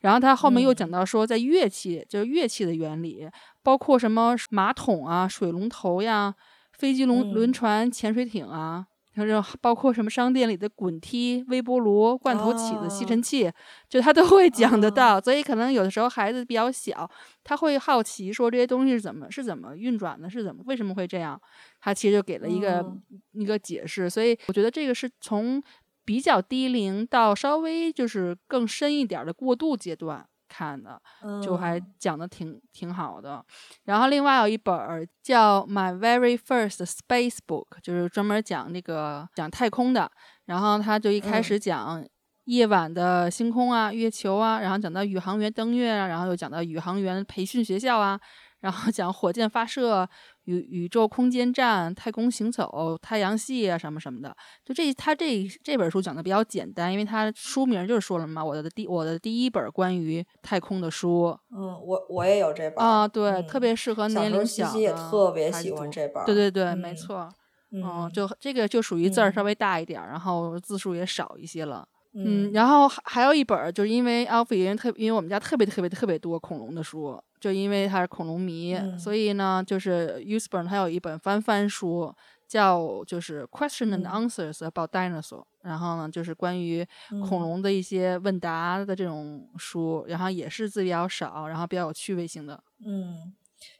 [0.00, 3.30] 然后它后面又讲到说，在乐器就是乐器的原理，
[3.62, 6.34] 包括什么马桶啊、水龙头呀、
[6.72, 8.84] 飞机轮轮船、潜水艇啊，
[9.26, 13.50] 就是包括什么商店里的滚梯、微波炉、罐头起子、吸尘器，
[13.88, 15.20] 就他都会讲得到。
[15.20, 17.10] 所以可能有的时候孩子比较小，
[17.44, 21.40] 他会好奇说这些东西是怎么是怎么运转的，是怎么为什么会这样？
[21.80, 22.96] 他其实就给了一个
[23.32, 24.08] 一个解释。
[24.08, 25.62] 所以我觉得这个是从
[26.04, 30.26] 比较低龄到稍微就是更深一点的过渡阶段。
[30.50, 31.00] 看的
[31.40, 33.42] 就还讲的挺挺好的，
[33.84, 40.10] 然后另外有一本叫《My Very First Space Book》，就是专门讲那个讲太空的。
[40.46, 42.04] 然后他就一开始讲
[42.46, 48.18] 夜晚的星空啊、月球啊，然后讲到宇航员登月啊，然后又讲到宇航员培训学校啊，
[48.60, 50.08] 然后讲火箭发射。
[50.44, 54.34] 宇宇宙空间站、太空行走、太阳系啊，什么什么的，
[54.64, 61.38] 就这他这这本书讲的比较简单，因为他书名就是说了嘛，我的第我的第一本关于太空的书。
[61.56, 64.80] 嗯，我我也有这本啊，对，特别适合年龄小的。
[64.80, 66.24] 也特别喜欢这本。
[66.24, 67.28] 对对对，没错。
[67.70, 71.86] 嗯，就这个就属于字儿稍微大一点，然后字数也少一些了。
[72.14, 77.22] 嗯，然后还还有一本，就是因为 Alfie 因为特因为我们家特别特别特别多恐龙的书。
[77.40, 82.14] 就因为他是恐龙迷，所以呢，就是 Usborne 他有一本翻翻书，
[82.46, 85.22] 叫就是《Question and Answers About Dinosaurs》，
[85.62, 86.86] 然后呢，就是关于
[87.26, 92.62] 恐龙的一些问答的这种书，然后也是字比较少，然后比较有趣味性的。
[92.84, 93.32] 嗯，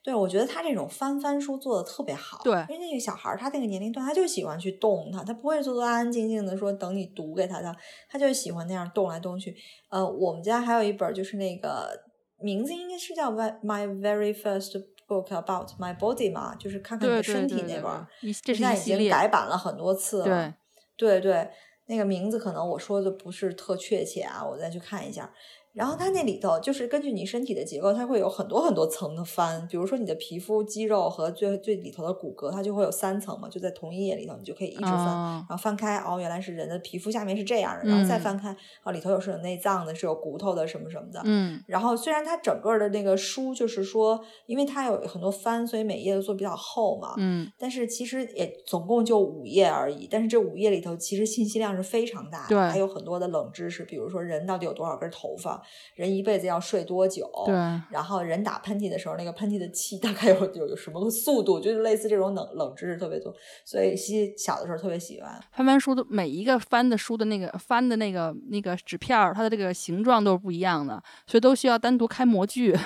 [0.03, 2.41] 对，我觉得他这种翻翻书做的特别好。
[2.43, 7.77] 对，因为那个小孩儿他那个年龄段，他就喜欢去动他，他不会坐坐安安静静的说等你读给他的，
[8.09, 9.55] 他就喜欢那样动来动去。
[9.91, 12.09] 呃，我们家还有一本就是那个。
[12.41, 20.55] 名字应该是叫《My My Very First Book About My Body》嘛，就是看看你的身体那本，现在已经改版了很多次了。
[20.97, 21.51] 对对，
[21.86, 25.32] 那个名字可能我说的不是特确切啊，我再去看一下。
[25.73, 29.66] 然后它那里头就是根据你身体的结构，它会有很多很多层的翻。
[29.68, 41.23] 比如说你的皮肤、肌肉和最最里头的骨骼，它就会有三层嘛，就在同一页里头，你就可以一直翻，然后翻开哦，原来是人的皮肤下面是这样的，然后再翻开哦，里头有是有内脏的，是有骨头的什么什么的。
[41.25, 41.62] 嗯。
[41.66, 47.14] 然后虽然它整个的那个书就是说，因为它有很多翻，所以每页都做比较厚嘛。
[47.16, 47.51] 嗯。
[47.57, 55.60] 但是其实也总共就五页而已，但是这五页里头其实信息量是非常大的，还有很多的冷知识，比如说人到底有多少根头发，
[55.95, 56.51] 人一辈子。
[56.51, 57.31] 要睡多久？
[57.47, 57.55] 对，
[57.91, 61.61] 然后人打喷嚏的时候，那个喷嚏的气大概有有有什么个速度？
[61.61, 63.33] 就是类似这种冷冷知识特别多，
[63.65, 72.77] 所以西小的时候特别喜欢翻翻书的每一个翻的书的那个翻的那个那个纸片儿，它的这个形状都是不一样的，所以都需要单独开模具。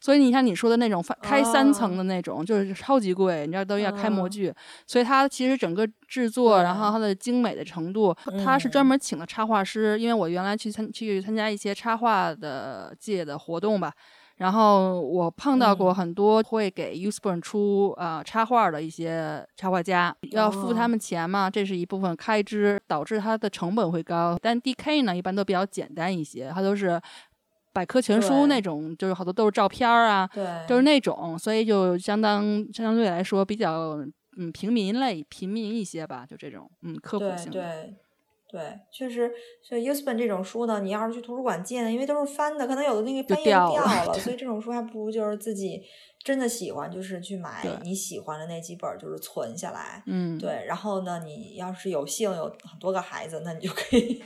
[0.00, 4.52] 所以你像你说的那种开三层的那种，就是超级贵，你知道都要开模具。
[4.86, 8.14] 所以它其实整个制作，然后它的精美的程度，
[8.44, 9.98] 它是专门请了插画师。
[9.98, 13.92] 因为我原来去参去参加一些插画的界的活动吧，
[14.36, 24.38] 然后我碰到过很多会给 Usborne 出啊插画的一些插画家，要付他们钱嘛，这是一部分开支，导致它的成本会高。
[24.40, 27.00] 但 DK 呢，一般都比较简单一些，它都是。
[27.72, 33.98] 百科全书那种，就是好多都是照片啊，对，就是那种，所以就相当相对来说比较
[34.38, 37.60] 嗯平民类、平民一些吧，就这种嗯科普性的。
[37.60, 37.94] 对
[38.50, 45.80] 对，确实所以 Usborne 这种书呢，你要是去图书馆借呢，因为都是翻的，可能有的那个翻页掉了，所以这种书还不如就是自己。
[46.24, 50.02] 真的喜欢就是去买你喜欢的那几本，就是存下来。
[50.06, 50.64] 嗯，对。
[50.66, 54.22] 然后呢，你要是有幸有很多个孩子，那你就可以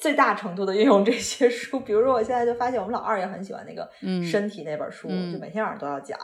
[0.00, 1.78] 最大程度的运用这些书。
[1.80, 3.88] 比如说，我现在就发现我们老二也很喜欢那个
[4.28, 6.18] 身体那本书，就每天晚上都要讲。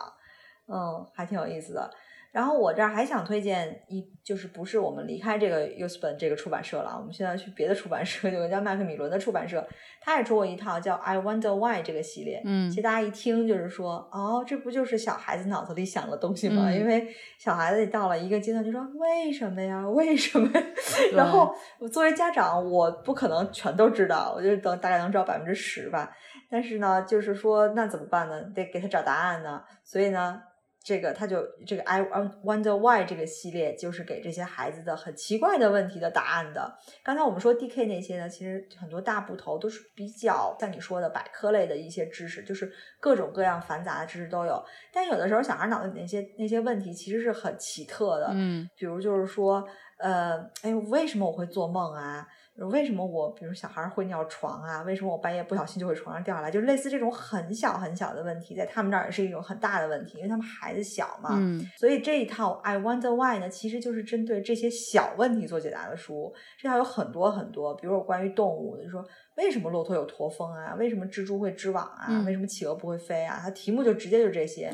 [0.66, 1.90] 嗯，还挺有意思的。
[2.34, 9.64] 然后我这儿还想推荐一，就是不是我们离开这个 Usborne 这个出版社了，我们现在去别的出版社，有个叫麦克米伦的出版社，
[10.00, 12.42] 他也出过一套叫 I Wonder Why 这个系列。
[12.44, 16.72] 嗯，其实大家一听就是说，哦，这不就是小孩子脑子里想的东西吗？
[16.72, 17.06] 因为
[17.38, 19.88] 小孩子到了一个阶段就说为什么呀？
[19.90, 20.50] 为什么？
[21.14, 26.10] 然后我作为家长，我不可能全都知道，我就等大概能知道百分之十吧。
[26.50, 28.42] 但是呢，就是说那怎么办呢？
[28.52, 29.62] 得给他找答案呢。
[29.84, 30.42] 所以呢。
[30.84, 32.02] 这个他就这个 I
[32.44, 36.78] wonder why 这个系列就是给这些孩子的很奇怪的问题的答案的。
[37.02, 42.70] 刚才我们说 D K 那些呢，其实很多大部头都是比较像你说的百科类的一些知识，就是
[43.00, 44.62] 各种各样繁杂的知识都有。
[44.92, 49.66] 但有的时候小孩脑子里那些那些问题其实是很奇特的，嗯，比如就是说，
[49.96, 52.28] 呃，哎，为什么我会做梦啊？
[52.56, 54.82] 为什么我比如小孩会尿床啊？
[54.82, 56.50] 为什么我半夜不小心就会床上掉下来？
[56.52, 61.30] 就类似这种很小很小的问题，在他们那儿也是一种很大的问题，因为他们孩子小嘛。
[61.32, 61.60] 嗯。
[61.76, 66.32] 所以这一套 I Wonder Why 呢，其实就是针对这些小问题做解答的书。
[66.56, 69.04] 这套有很多很多，比如说关于动物的，就说
[69.36, 70.76] 为什么骆驼有驼峰啊？
[70.78, 72.22] 为什么蜘蛛会织网啊？
[72.24, 73.40] 为什么企鹅不会飞啊？
[73.42, 74.70] 它题目就直接就这些。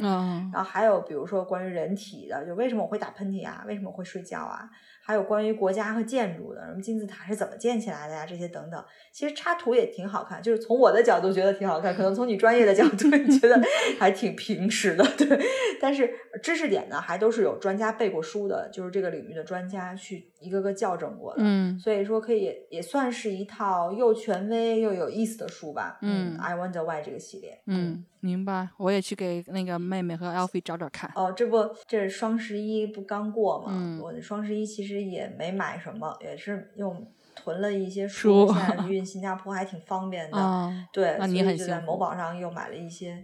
[0.53, 3.64] 然后还有比如说关于人体的，就为什么我会打喷嚏啊？
[3.66, 4.68] 为什么我会睡觉啊？
[5.11, 8.24] 还有关于国家和建筑的，什么金字塔是怎么建起来的呀？
[8.24, 8.80] 这些等等，
[9.11, 10.40] 其实插图也挺好看。
[10.40, 13.61] 就是从我的角度觉得挺好看，可能从你专业的角度 你觉得
[13.98, 15.44] 还挺平实的，对。
[15.80, 16.08] 但是
[16.40, 21.42] 知识点呢，还都是有专家背过书的，就是这个领域的专家去一个个校正过的。
[21.42, 25.98] 嗯，所以说可以也算是一套又权威又有意思的书吧。
[26.02, 27.61] 嗯，I Wonder Why 这个系列。
[27.66, 28.68] 嗯，明白。
[28.76, 31.11] 我也去给那个妹妹和 Alfie 找找看。
[31.16, 31.58] 哦，这不，
[31.88, 33.98] 这是双十一不刚过吗？
[34.02, 40.72] 我的双十一其实也没买什么，也是用囤了一些书，现在 运新加坡还挺方便的。
[40.92, 43.22] 对，那你很就在某宝上又买了一些。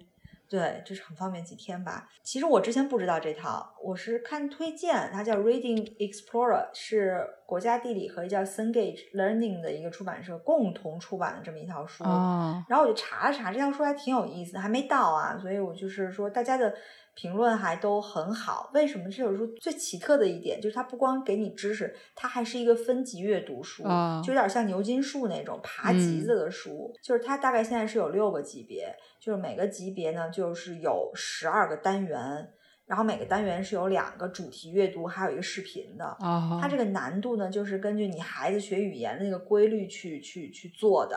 [0.49, 2.09] 对，就是很方便，几天吧。
[2.23, 12.05] 其实我之前不知道这套，我是看推荐，它叫 Reading Explorer，是国家地理和一家 Cengage Learning 的一个出版社共同出版的这么一套书。
[12.69, 16.73] 然后我就查了查，这套书还挺有意思，还没到啊，所以我就是说大家的。
[17.17, 23.83] 评论还都很好，为什么这本书最奇特的一点就是它不光给你知识，它还是一个分级阅读书，
[24.23, 26.95] 就有点像牛津树那种爬级子的书。
[27.03, 32.51] 就是它大概现在是有六个级别，就是每个级别呢就是有十二个单元，
[32.85, 36.17] 然后每个单元是有两个主题阅读，还有一个视频的。
[36.61, 41.17] 它这个难度呢就是根据你孩子学语言的那个规律去去去做的。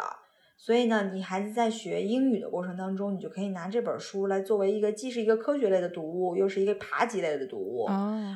[0.62, 7.86] 所以呢，你孩子在学英语的过程当中，你就可以拿这本书来作为一个既是一个科学类的读物，又是一个爬级类的读物。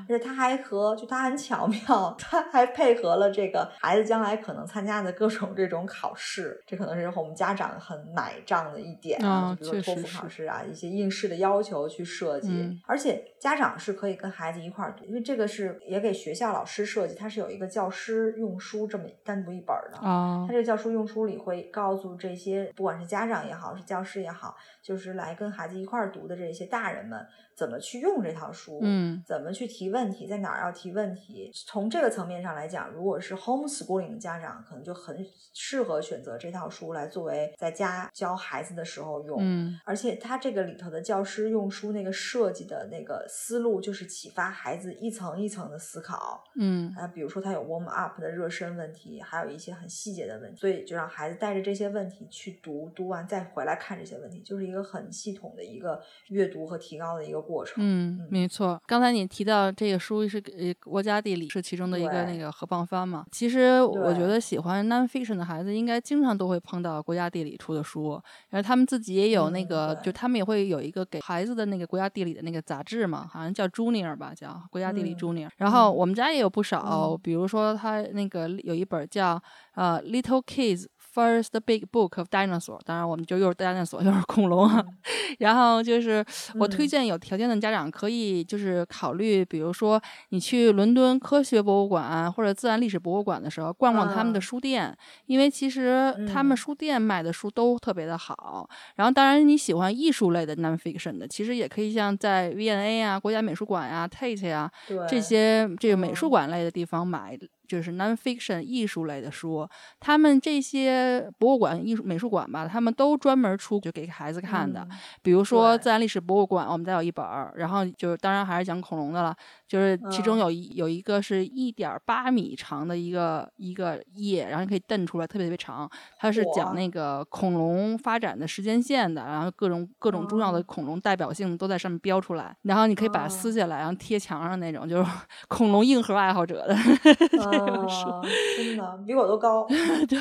[0.07, 6.57] 而且它还和就它很巧妙， 它还配合了这个孩子将来可能参加的各种这种考试。
[6.65, 12.79] 这可能是我们家长很买账的一点啊，就比如托福考试啊，一些应试的要求去设计。
[12.87, 19.99] 而且家长是可以跟孩子一块儿读，因为这个是也给学校老师设计，它是有一个教师用书这么单独一本的。
[19.99, 22.12] 它这个教师用书里会告诉。
[22.17, 27.27] 这些不管是家长也好，是教师也好，就是来跟孩子一块儿读的这些大人们。
[27.55, 28.79] 怎么去用这套书？
[28.81, 30.27] 嗯，怎么去提问题？
[30.27, 31.51] 在哪儿要提问题？
[31.67, 35.23] 从这个层面上来讲，如果是 homeschooling 的家长，可能就很
[35.53, 39.37] 适合选择这套书来作为在家教孩子的时候用。
[39.39, 46.43] 嗯，而且它这个里头的教师用书那个设计的那个思路，就是启发孩子一层一层的思考。
[46.59, 57.42] 嗯，啊，比如说他有 warm up 的热身问题，还有一些很细节的问题，所以就让孩子带着这些问题去读，读完再回来看这些问题，就是一个很系统的一个阅读和提高的一个。
[57.43, 58.81] 过程嗯，没错。
[58.87, 63.25] 刚才你提到这个书是呃国家地理是其中的一个那个合放番嘛？
[63.31, 75.49] 其实我觉得喜欢 nonfiction 的孩子应该经常都会碰到国家地理出的书，然后他们自己也有那个，就他们也会有一个给孩子的那个国家地理的那个杂志嘛，好像叫 Junior 吧，叫国家地理 Junior。
[75.57, 79.41] 然后我们家也有不少，比如说他那个有一本叫
[79.75, 80.85] 呃 Little Kids。
[81.13, 84.67] First big book of dinosaur，当然我们就又是 dinosaur 又是恐龙，
[85.37, 86.25] 然后就是
[86.59, 94.95] 我推荐有条件的家长可以就是考虑，比如说你去伦敦科学博物馆或者自然历史博物馆的时候逛逛他们的书店，
[95.27, 98.67] 因为其实他们书店卖的书都特别的好。
[98.95, 104.71] 然后当然你喜欢艺术类的 nonfiction 的，其实也可以像在 V&A 啊、国家美术馆呀、Tate 呀
[105.07, 107.37] 这些这个美术馆类的地方买。
[107.73, 109.67] 就是 nonfiction 艺术类的书，
[109.99, 114.87] 他们这些博物馆、艺术美术馆吧，他们都专门出就给孩子看的。
[115.23, 119.35] 比如说自然历史博物馆，我们家有一本儿，然后就当然还是讲恐龙的了。
[119.73, 125.89] 就是其中有一有一个是一点八米长的一个一个页，然后你可以瞪出来，特别特别长。
[126.19, 132.55] 它是讲那个恐龙发展的时间线的，然后各种各种重要的恐龙代表性都在上面标出来。
[132.61, 135.11] 然后你可以把它撕下来，然后贴墙上那种，就是
[135.49, 136.75] 恐龙硬核爱好者的。
[137.41, 138.21] 啊，
[138.55, 139.65] 真的比我都高。
[140.07, 140.19] 对，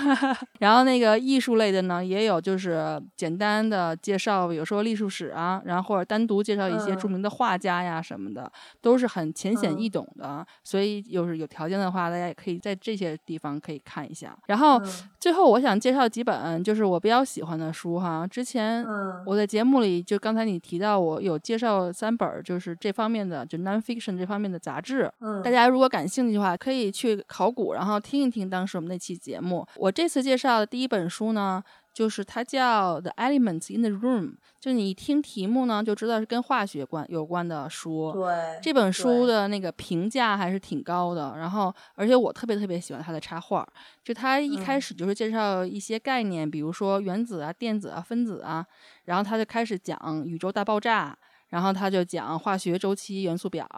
[0.61, 8.51] 然后那个艺术类的呢，也有就是简单的介绍，比如说艺术史啊，然后或者单独介绍一些著名的画家呀什么的，
[8.81, 10.47] 都是很浅显易懂的。
[10.63, 14.37] 所以，有是有条件的话，大家也可以在这些地方可以看一下。
[14.47, 14.81] 然后，
[15.19, 18.27] 最后我想介绍几本就是我比较喜欢的书哈。
[18.27, 18.85] 之前
[19.27, 25.11] 我在节目里就刚才你提到我有介绍三本，就是这方面的就 nonfiction 这方面的杂志。
[25.21, 27.21] 嗯，大家如果感兴趣的话，可以去。
[27.29, 29.67] 考古，然后听一听当时我们那期节目。
[29.77, 31.63] 我这次介绍的第一本书呢，
[31.93, 38.13] 就是它叫《The Elements in the Room》，就你一听题目呢，就知道是跟化学关有关的书。
[38.13, 41.35] 对，这本书的那个评价还是挺高的。
[41.37, 43.67] 然后，而且我特别特别喜欢它的插画，
[44.03, 48.65] 就它一开始就是介绍一些概念，比如说原子啊、电子啊、分子啊，
[49.05, 51.17] 然后他就开始讲宇宙大爆炸，
[51.49, 53.69] 然后他就讲化学周期元素表，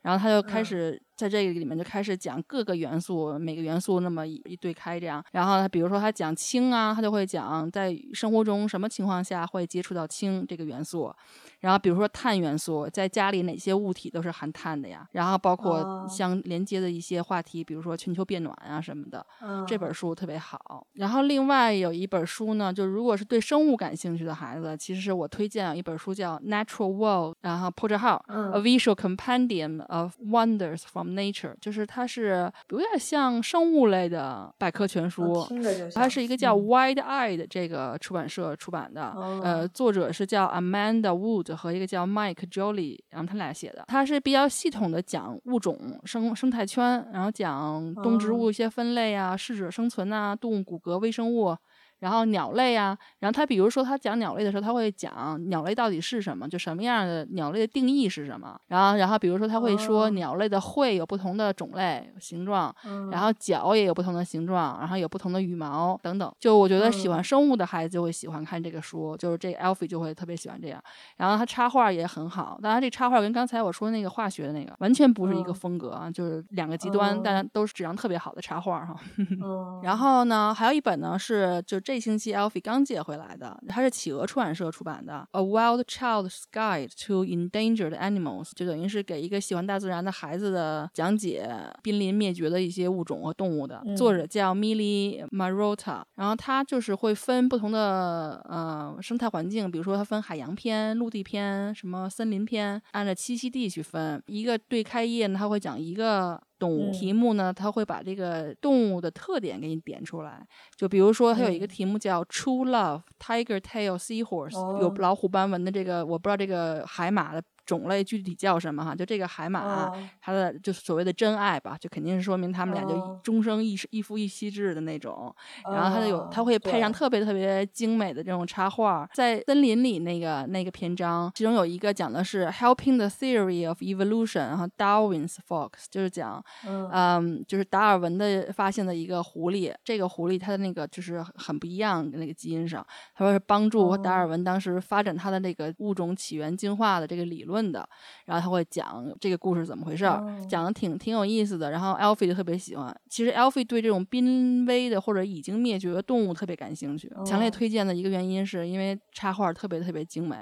[0.00, 1.00] 然后他就开始。
[1.22, 5.24] 在这个里面就开始讲各个元素，每个元素那么一对开这样。
[5.30, 11.14] 然后他比如说他讲氢啊，他就会讲在生活中什么情况下会接触到氢这个元素。
[11.60, 15.06] 然后比如说碳元素，在家里哪些物体都是含碳的呀？
[15.12, 19.24] 然后包括相连接的一些话题，比如说全球变暖啊什么的。
[19.68, 20.84] 这本书特别好。
[20.94, 35.46] 然后另外有一本书呢，就如果是对生物感兴趣的孩子，其实我推荐一本书叫《Natural World》，然后破折号《A Visual Compendium of Wonders from Nature》，就是它是有点像生物类的百科全书。
[35.94, 41.52] 它是一个叫 Wide Eye 这个出版社出版的，呃，作者是叫 Amanda Wood。
[41.52, 51.56] 和一个叫 Mike Jolly，然后他俩写的，它是比较系统的讲物种生生态圈，然后讲动植物一些分类啊，适者生存啊，动物骨骼微生物。
[52.02, 58.58] 然后鸟类啊，然后他比如说他讲鸟类的时候，他会讲鸟类到底是什么，就什么样的鸟类的定义是什么。
[58.66, 62.74] 然后，然后比如说他会说鸟类的喙有不同的种类形状，
[63.12, 66.28] 然后脚也有不同的形状，然后有不同的羽毛等等。
[66.40, 70.82] 就我觉得喜欢生物的孩子就会喜欢看这个书，就是这 Alfie 就会特别喜欢这样。
[71.18, 78.96] 然后他插画也很好，当然这插画跟刚才我说那个化学的那个完全不是一个风格啊，就是两个极端，但都是质量特别好的插画哈。
[79.84, 81.91] 然后呢，还有一本呢是就这。
[81.92, 93.84] 这星期 Alfie 刚借回来的，它是企鹅出版社出版的《A Wild Child's Guide to Endangered Animals》，就等于是给一个喜欢大自然的孩子的讲解濒临灭绝的一些物种和动物的。
[93.94, 104.22] 作者叫 Milly Marotta，然后他就是会分不同的呃生态环境，比如说它分海洋篇、陆地篇、什么森林篇，按照栖息地去分。
[104.24, 106.40] 一个对开业呢，他会讲一个。
[106.62, 110.46] 动物题目呢，它会把这个动物的特点给你点出来。
[110.76, 117.42] 就比如说，它有一个题目叫 “True Love Tiger Tail Seahorse”，有老虎斑纹的这个，我不知道这个海马的。
[117.64, 118.94] 种类具体叫什么哈？
[118.94, 119.90] 就这个海马，
[120.20, 125.34] 它的就是所谓的真爱吧，就肯定是说明他们俩就终生一一夫一妻制的那种。
[125.64, 129.08] 然后它有，它会配上特别特别精美的这种插画。
[129.14, 139.72] 在森林里那个那个篇章，其中有一个讲的是 Helping the Theory of Evolution，然后 Darwin's Fox，就是讲，嗯，就是达尔文的发现的一个狐狸。
[139.84, 142.84] 这个狐狸它的那个就是很不一样的那个基因上，
[143.14, 147.51] 他说是帮助达尔文当时发展他的那个物种起源进化的这个理论。
[147.52, 147.88] 问的，
[148.24, 151.70] 然后他会讲这个故事怎么回事儿，讲的挺挺有意思的。
[151.70, 152.94] 然后 Alfie 就特别喜欢。
[153.08, 157.12] 其实 Alfie 对这种濒危的或者已经灭绝的动物特别感兴趣。
[157.26, 160.36] 强烈推荐的一个原因是因为插画特别特别精美。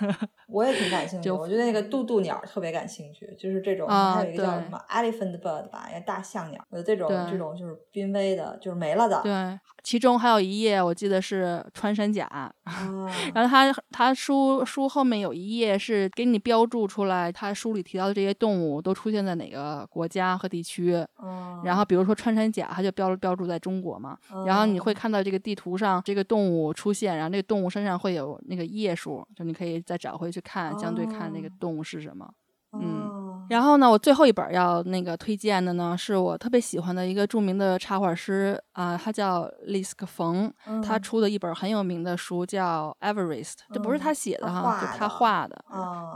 [0.48, 6.64] 我也挺感兴趣，我觉得那个渡渡鸟特别感兴趣，就是这种，还有一个叫什么 Elephant Bird 吧，大象鸟。
[6.70, 9.20] 我觉得这种这种就是濒危的，就是没了的。
[9.22, 9.58] 对。
[9.86, 12.28] 其中还有一页，我记得是穿山甲，
[13.32, 21.06] 然后他他书书后面有一页是给你标注出来，他书里提到的这些动物都出现在哪个国家和地区。
[21.62, 24.18] 然后比如说穿山甲，它就标标注在中国嘛。
[24.44, 32.28] 然后你会看到这个地图上这个动物出现，然后这个动物身上会有那个页数，就你可以再找回去看，相对看那个动物是什么。
[32.72, 45.64] 嗯，然后呢，我最后一本要那个推荐的呢，是我特别喜欢的一个著名的插画师啊，他叫 l i s k 冯，他出的一本很有名的书叫《Everest》，这不是他写的哈，就他画的。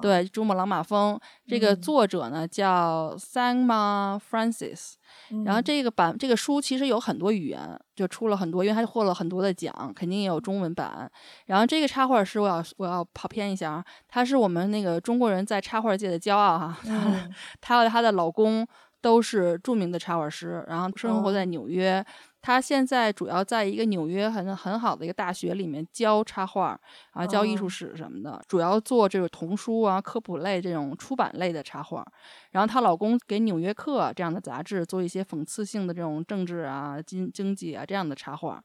[0.01, 4.95] 对，珠穆朗玛峰这个作者呢叫 Sangma Francis。
[5.45, 11.11] 然后这个版这个书其实有很多语言，就出了很多，因为它获了很多的奖，肯定也有中文版。
[11.47, 16.77] 然后这个插画师，我要我要跑偏一下啊，她是我们那个中国人在插画界的骄傲哈，
[17.61, 18.67] 她和她的老公
[19.01, 22.05] 都是著名的插画师，然后生活在纽约。
[22.43, 26.81] 他现在主要在一个纽约很很好的一个大学里面教插画，
[27.21, 32.05] 啊，教艺术史什么的，主要做这个童书啊、科普类这种出版类的插画。
[32.51, 38.63] 然后她老公给《纽约客》这样的杂志做一些讽刺性的这种政治啊、经经济啊这样的插画。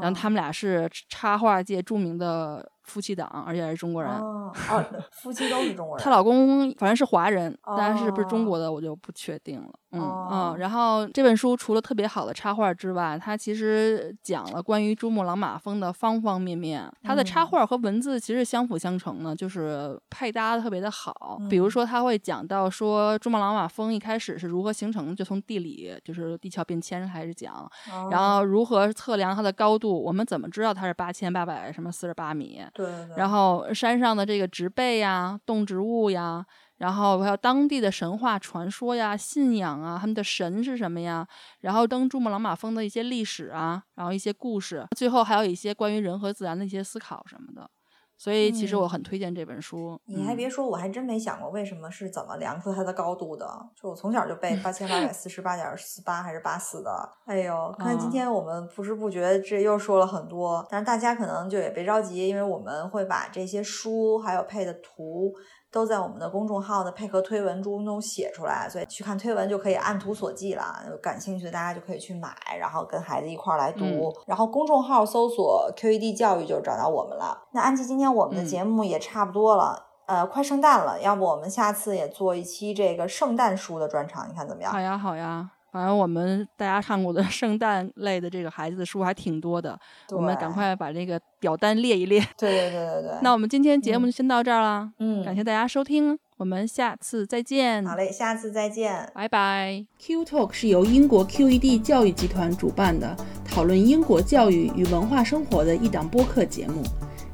[0.00, 2.68] 然后他们俩是插画界著名的。
[2.84, 4.10] 夫妻档，而且还是中国人。
[4.10, 4.52] 哦，
[5.22, 6.02] 夫妻都是中国人。
[6.02, 9.70] 她老公反正是华人，但是不是中国的我就不确定了。
[9.92, 10.58] 嗯嗯。
[10.58, 16.92] 然后这本书除了特别好的插画之外，它其实讲了关于珠穆朗玛峰的方方面面。
[17.04, 21.38] 它的插画和文字其实相辅相成的，就是配搭的特别的好。
[21.50, 27.70] 比如说，他会讲到说珠穆朗玛峰一开始是如何形成，就从地理，就是地壳变迁开始讲，
[28.10, 32.62] 然后如何测量它的高度，我们怎么知道它是八千八百什么四十八米？
[32.72, 36.44] 对，然后山上的这个植被呀、动植物呀，
[36.78, 41.26] 然后还有当地的神话传说呀、信仰啊，他们的神是什么呀？
[41.60, 47.70] 然后登珠穆朗玛峰的一些历史啊，然后一些故事，最后还有一些关于人和自然的一些思考什么的。
[48.18, 50.00] 所以其实我很推荐这本书。
[50.04, 53.44] 你还别说，我还真没想过为什么是怎么量出它的高度的。
[53.74, 57.10] 就我从小就背八千八百四十八点四八还是八四的。
[57.24, 65.34] 哎呦，看今天我们不知不觉这又说了很多，但是大家可能就也别着急，因为我们会把这些书还有配的图。
[65.72, 70.62] 都在我们的公众号的配合推文中都写出来，所以去看推文就可以按图索骥了。
[71.02, 74.14] 感兴趣的大家就可以去买，然后跟孩子一块儿来读。
[74.26, 77.48] 然后公众号搜索 QED 教育就找到我们了。
[77.52, 84.70] 那安琪，今天我们的节目也差不多了，呃，快圣诞了，要不我们下次也做一期这个圣诞书的专场，你看怎么样？
[84.70, 85.50] 好呀，好呀。
[85.72, 89.76] 反正我们大家看过的 圣诞类的这个孩子的书还挺多的，
[90.10, 92.20] 我们赶快把这个表单列一列。
[92.36, 93.18] 对对对对对。
[93.22, 97.84] 那我们今天节目就先到这儿了，嗯，感谢大家收听，我们下次再见。
[97.86, 99.86] 好嘞，下次再见，拜拜。
[99.98, 106.82] Q Talk 是由英国 QED 教育集团主办的，讨论英国教育与文化生活的一档播客节目。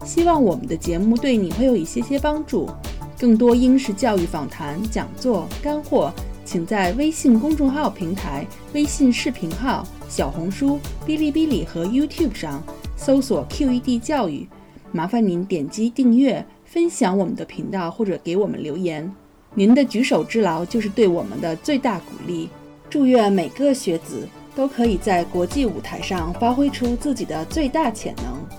[0.05, 2.71] 希望我们的节目对你会有一些些帮助。
[3.19, 6.13] 更多英式教育访谈、讲座、干货。
[6.49, 12.65] 请在微信公众号平台、微信视频号、小红书、哔哩哔哩和 YouTube 上
[12.97, 14.49] 搜索 QED 教育，
[14.91, 19.15] 麻烦您点击订阅、分享我们的频道或者给我们留言。
[19.53, 22.49] 您的举手之劳就是对我们的最大鼓励。
[22.89, 24.27] 祝愿每个学子
[24.57, 28.58] 都可以在国际舞台上发挥出自己的最大潜能。